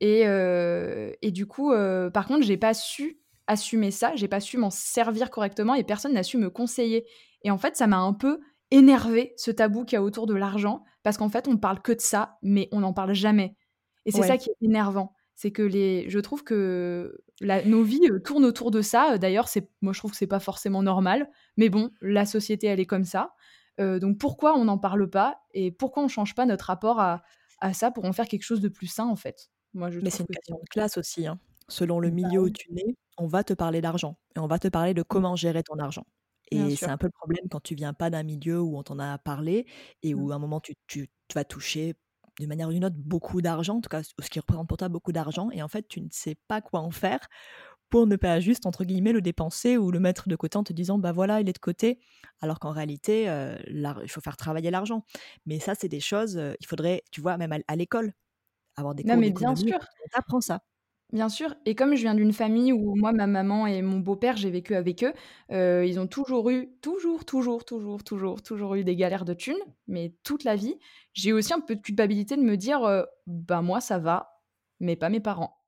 [0.00, 4.40] Et, euh, et du coup, euh, par contre, j'ai pas su assumer ça, j'ai pas
[4.40, 7.06] su m'en servir correctement et personne n'a su me conseiller.
[7.42, 8.40] Et en fait, ça m'a un peu
[8.70, 11.92] énervé ce tabou qu'il y a autour de l'argent parce qu'en fait, on parle que
[11.92, 13.56] de ça, mais on n'en parle jamais.
[14.06, 14.26] Et c'est Ouais.
[14.28, 15.14] ça qui est énervant.
[15.34, 19.18] C'est que les, je trouve que la- nos vies euh, tournent autour de ça.
[19.18, 21.28] D'ailleurs, c'est, moi, je trouve que c'est pas forcément normal.
[21.56, 23.34] Mais bon, la société, elle est comme ça.
[23.80, 27.22] Euh, donc pourquoi on n'en parle pas et pourquoi on change pas notre rapport à,
[27.60, 29.50] à ça pour en faire quelque chose de plus sain en fait?
[29.74, 31.26] Moi, je Mais c'est une que question de classe aussi.
[31.26, 31.38] hein.
[31.68, 34.58] Selon le Bah milieu où tu nais, on va te parler d'argent et on va
[34.58, 36.04] te parler de comment gérer ton argent.
[36.50, 38.98] Et c'est un peu le problème quand tu viens pas d'un milieu où on t'en
[38.98, 39.66] a parlé
[40.02, 40.32] et où Mm.
[40.32, 41.94] à un moment tu, tu- tu vas toucher
[42.38, 44.88] d'une manière ou d'une autre beaucoup d'argent, en tout cas ce qui représente pour toi
[44.88, 47.28] beaucoup d'argent, et en fait tu ne sais pas quoi en faire
[47.90, 50.72] pour ne pas juste entre guillemets le dépenser ou le mettre de côté en te
[50.72, 52.00] disant bah voilà il est de côté,
[52.40, 55.04] alors qu'en réalité euh, il faut faire travailler l'argent.
[55.46, 58.12] Mais ça c'est des choses, euh, il faudrait, tu vois, même à, à l'école,
[58.76, 60.60] avoir des Non, cours mais bien sûr, on t'apprend ça.
[61.12, 61.54] bien sûr.
[61.66, 64.74] Et comme je viens d'une famille où moi, ma maman et mon beau-père, j'ai vécu
[64.74, 65.12] avec eux,
[65.52, 69.56] euh, ils ont toujours eu, toujours, toujours, toujours, toujours, toujours eu des galères de thunes,
[69.86, 70.78] mais toute la vie.
[71.12, 74.40] J'ai aussi un peu de culpabilité de me dire, euh, bah moi ça va,
[74.80, 75.62] mais pas mes parents.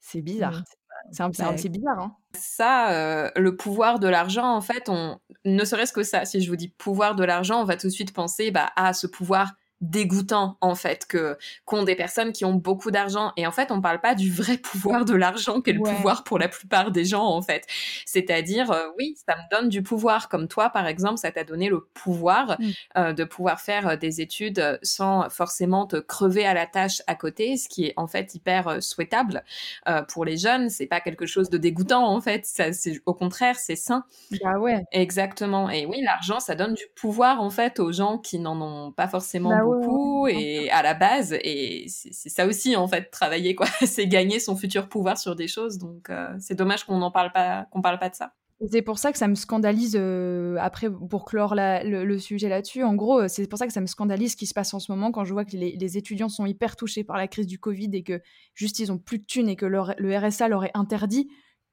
[0.00, 0.64] C'est Mmh, bizarre.
[0.64, 1.98] c'est pas c'est un, Bah, c'est bizarre.
[2.00, 2.16] Hein.
[2.34, 6.24] Ça, euh, le pouvoir de l'argent, en fait, on ne serait-ce que ça.
[6.26, 8.92] Si je vous dis pouvoir de l'argent, on va tout de suite penser bah, à
[8.92, 13.52] ce pouvoir dégoûtant en fait que qu'ont des personnes qui ont beaucoup d'argent et en
[13.52, 15.94] fait on parle pas du vrai pouvoir de l'argent qui est le Ouais.
[15.94, 17.64] pouvoir pour la plupart des gens en fait
[18.06, 21.68] c'est-à-dire euh, oui ça me donne du pouvoir comme toi par exemple ça t'a donné
[21.68, 22.70] le pouvoir Mm.
[22.98, 27.02] euh, de pouvoir faire euh, des études euh, sans forcément te crever à la tâche
[27.06, 29.42] à côté ce qui est en fait hyper souhaitable
[29.88, 33.14] euh, pour les jeunes c'est pas quelque chose de dégoûtant en fait ça c'est au
[33.14, 34.04] contraire c'est sain
[34.42, 34.82] Bah ouais.
[34.92, 35.68] Exactement.
[35.70, 39.08] Et oui, l'argent, ça donne du pouvoir en fait aux gens qui n'en ont pas
[39.08, 41.32] forcément Bah beaucoup et à la base.
[41.42, 43.66] Et c'est ça aussi en fait, travailler quoi.
[43.86, 45.78] c'est gagner son futur pouvoir sur des choses.
[45.78, 48.32] Donc euh, c'est dommage qu'on n'en parle pas, qu'on parle pas de ça.
[48.70, 52.48] C'est pour ça que ça me scandalise, euh, après, pour clore la- le, le sujet
[52.48, 54.72] là-dessus, en gros, euh, c'est pour ça que ça me scandalise ce qui se passe
[54.72, 57.28] en ce moment quand je vois que les, les étudiants sont hyper touchés par la
[57.28, 58.22] crise du Covid et que
[58.54, 61.28] juste ils ont plus de thunes et que leur- le RSA leur est interdit.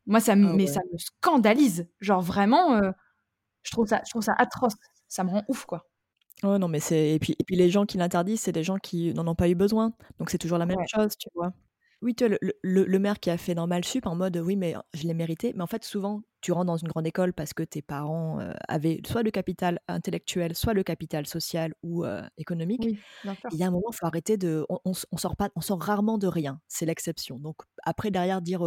[0.07, 1.87] Moi, ça me, Ah mais ça me scandalise.
[2.01, 2.91] Genre vraiment, euh,
[3.61, 4.73] je, trouve ça, je trouve ça atroce.
[5.07, 5.85] Ça me rend ouf, quoi.
[6.43, 7.11] Oh non, mais c'est.
[7.13, 9.47] Et puis, et puis les gens qui l'interdisent, c'est des gens qui n'en ont pas
[9.49, 9.93] eu besoin.
[10.19, 10.85] Donc c'est toujours la même Ouais.
[10.85, 11.53] chose, tu vois.
[12.01, 14.57] Oui, tu vois, le, le- le maire qui a fait normal sup en mode oui,
[14.57, 15.53] mais je l'ai mérité.
[15.55, 18.51] Mais en fait, souvent, tu rentres dans une grande école parce que tes parents euh,
[18.67, 22.89] avaient soit le capital intellectuel, soit le capital social ou euh, économique.
[22.89, 23.49] Oui, bien sûr.
[23.51, 24.65] Il y a un moment, il faut arrêter de.
[24.69, 26.59] On, on, s- on sort pas, on sort rarement de rien.
[26.67, 27.39] C'est l'exception.
[27.39, 28.63] Donc après, derrière, dire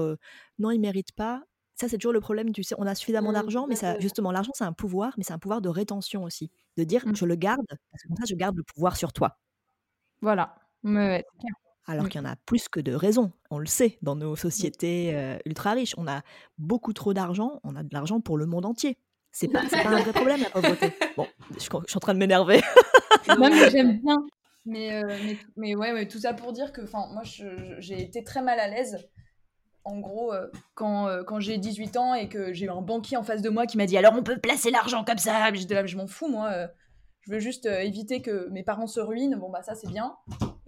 [0.58, 1.42] non, il mérite pas.
[1.76, 2.52] Ça, c'est toujours le problème.
[2.52, 5.24] Tu sais, on a suffisamment Mm, d'argent, mais ça, justement, l'argent, c'est un pouvoir, mais
[5.24, 6.50] c'est un pouvoir de rétention aussi.
[6.76, 7.14] De dire, Mm.
[7.14, 9.38] je le garde, parce que comme ça, je garde le pouvoir sur toi.
[10.22, 10.54] Voilà.
[10.82, 11.22] Clair.
[11.86, 12.08] Alors Mm.
[12.08, 13.30] qu'il y en a plus que de raisons.
[13.50, 15.94] On le sait, dans nos sociétés euh, ultra riches.
[15.98, 16.22] On a
[16.58, 17.60] beaucoup trop d'argent.
[17.62, 18.98] On a de l'argent pour le monde entier.
[19.32, 20.92] C'est pas, pas un vrai problème, la pauvreté.
[21.16, 22.60] Bon, je, je suis en train de m'énerver.
[23.38, 24.16] non, mais j'aime bien.
[24.64, 26.80] Mais, euh, mais, mais ouais, ouais, tout ça pour dire que
[27.12, 27.22] moi,
[27.78, 28.96] j'ai été très mal à l'aise.
[29.88, 33.22] En gros, euh, quand, euh, quand j'ai 18 ans et que j'ai un banquier en
[33.22, 35.52] face de moi qui m'a dit Alors on peut placer l'argent comme ça.
[35.54, 36.50] J'étais là, je m'en fous, moi.
[36.52, 36.66] euh,
[37.20, 39.36] je veux juste éviter que mes parents se ruinent.
[39.36, 40.14] Bon, bah, ça, c'est bien.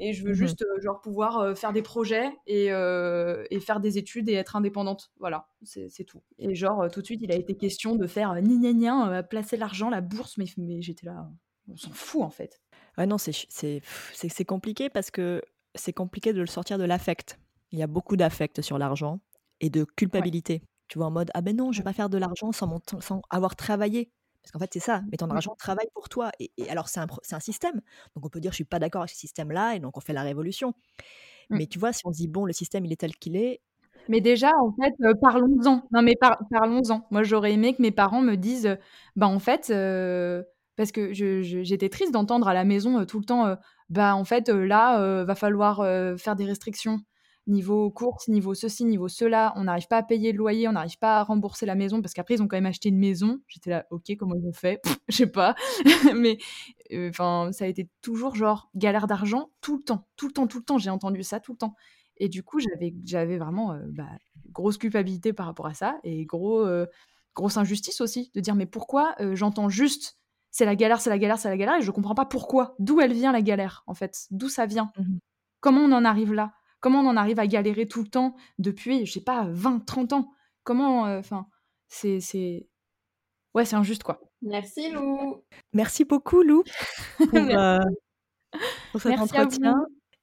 [0.01, 0.35] Et je veux Mhm.
[0.37, 5.11] juste, genre, pouvoir faire des projets et, euh, et faire des études et être indépendante.
[5.21, 6.21] Voilà, c'est tout.
[6.39, 8.89] Et genre, tout de suite, il a été question de faire ni ni ni,
[9.31, 10.37] placer l'argent, la bourse.
[10.37, 11.29] Mais, mais j'étais là,
[11.69, 12.61] on s'en fout, en fait.
[12.97, 13.81] Ouais, non, c'est, c'est,
[14.12, 15.43] c'est compliqué parce que
[15.77, 17.39] c'est compliqué de le sortir de l'affect.
[17.73, 19.21] Il y a beaucoup d'affect sur l'argent
[19.61, 20.62] et de culpabilité.
[20.89, 22.81] Tu vois, en mode, ah ben non, je vais pas faire de l'argent sans, mon
[23.01, 24.11] sans avoir travaillé.
[24.43, 25.33] Parce qu'en fait, c'est ça, mais ton Mm.
[25.33, 26.31] argent travaille pour toi.
[26.41, 27.75] Et, et alors, c'est un, un système.
[28.14, 30.14] Donc, on peut dire, je suis pas d'accord avec ce système-là, et donc on fait
[30.14, 30.71] la révolution.
[31.51, 31.57] Mm.
[31.59, 33.61] Mais tu vois, si on se dit, bon, le système, il est tel qu'il est,
[34.09, 35.83] Mais déjà, en fait, euh, parlons-en.
[35.93, 37.07] Non, mais par- parlons-en.
[37.11, 38.77] Moi, j'aurais aimé que mes parents me disent, euh,
[39.16, 40.43] bah en fait, euh,
[40.77, 43.55] parce que j'étais triste d'entendre à la maison euh, tout le temps,
[43.91, 45.77] bah en fait, là, va falloir
[46.19, 47.01] faire des restrictions
[47.49, 49.53] niveau courses, niveau ceci, niveau cela.
[49.57, 52.14] On n'arrive pas à payer le loyer, on n'arrive pas à rembourser la maison parce
[52.14, 53.40] qu'après ils ont quand même acheté une maison.
[53.49, 54.80] J'étais là, ok, comment ils ont fait?
[55.09, 55.55] Je sais pas.
[56.16, 56.38] mais
[56.92, 60.46] euh, enfin, ça a été toujours genre galère d'argent tout le temps, tout le temps,
[60.46, 60.78] tout le temps.
[60.78, 61.74] J'ai entendu ça tout le temps.
[62.18, 64.09] Et du coup, j'avais j'avais vraiment euh, bah,
[64.53, 66.86] grosse culpabilité par rapport à ça et gros, euh,
[67.34, 70.16] grosse injustice aussi de dire mais pourquoi euh, j'entends juste
[70.51, 73.01] c'est la galère, c'est la galère, c'est la galère et je comprends pas pourquoi, d'où
[73.01, 75.18] elle vient la galère en fait, d'où ça vient, Mhm.
[75.61, 79.07] comment on en arrive là, comment on en arrive à galérer tout le temps depuis,
[79.07, 80.31] je sais pas, 20, 30 ans,
[80.64, 81.47] comment, enfin,
[81.89, 82.68] c'est, c'est,
[83.55, 84.20] ouais, c'est injuste quoi.
[84.43, 85.43] Merci Lou.
[85.72, 86.62] merci beaucoup, Lou,
[87.18, 87.57] pour, Merci.
[87.57, 87.79] euh,
[88.93, 89.74] pour cet Merci à entretien.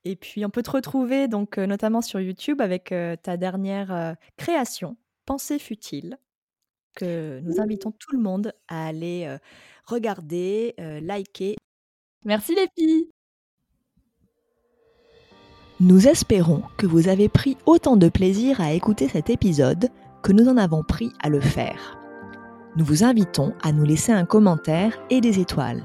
[0.07, 3.91] Et puis, on peut te retrouver donc euh, notamment sur YouTube avec euh, ta dernière
[3.91, 6.19] euh, création, Pensée futile,
[6.95, 9.39] que nous invitons tout le monde à aller euh,
[9.85, 11.55] regarder, euh, liker.
[12.23, 13.09] Merci les filles.
[15.81, 19.89] Nous espérons que vous avez pris autant de plaisir à écouter cet épisode
[20.23, 21.97] que nous en avons pris à le faire.
[22.77, 25.83] Nous vous invitons à nous laisser un commentaire et des étoiles.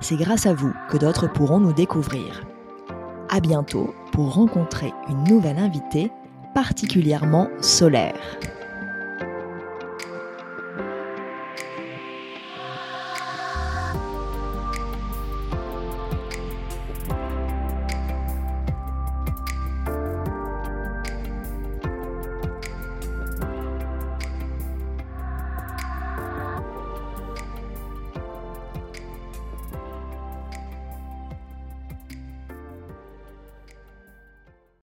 [0.00, 2.42] C'est grâce à vous que d'autres pourront nous découvrir.
[3.28, 6.10] À bientôt pour rencontrer une nouvelle invitée
[6.54, 8.38] particulièrement solaire.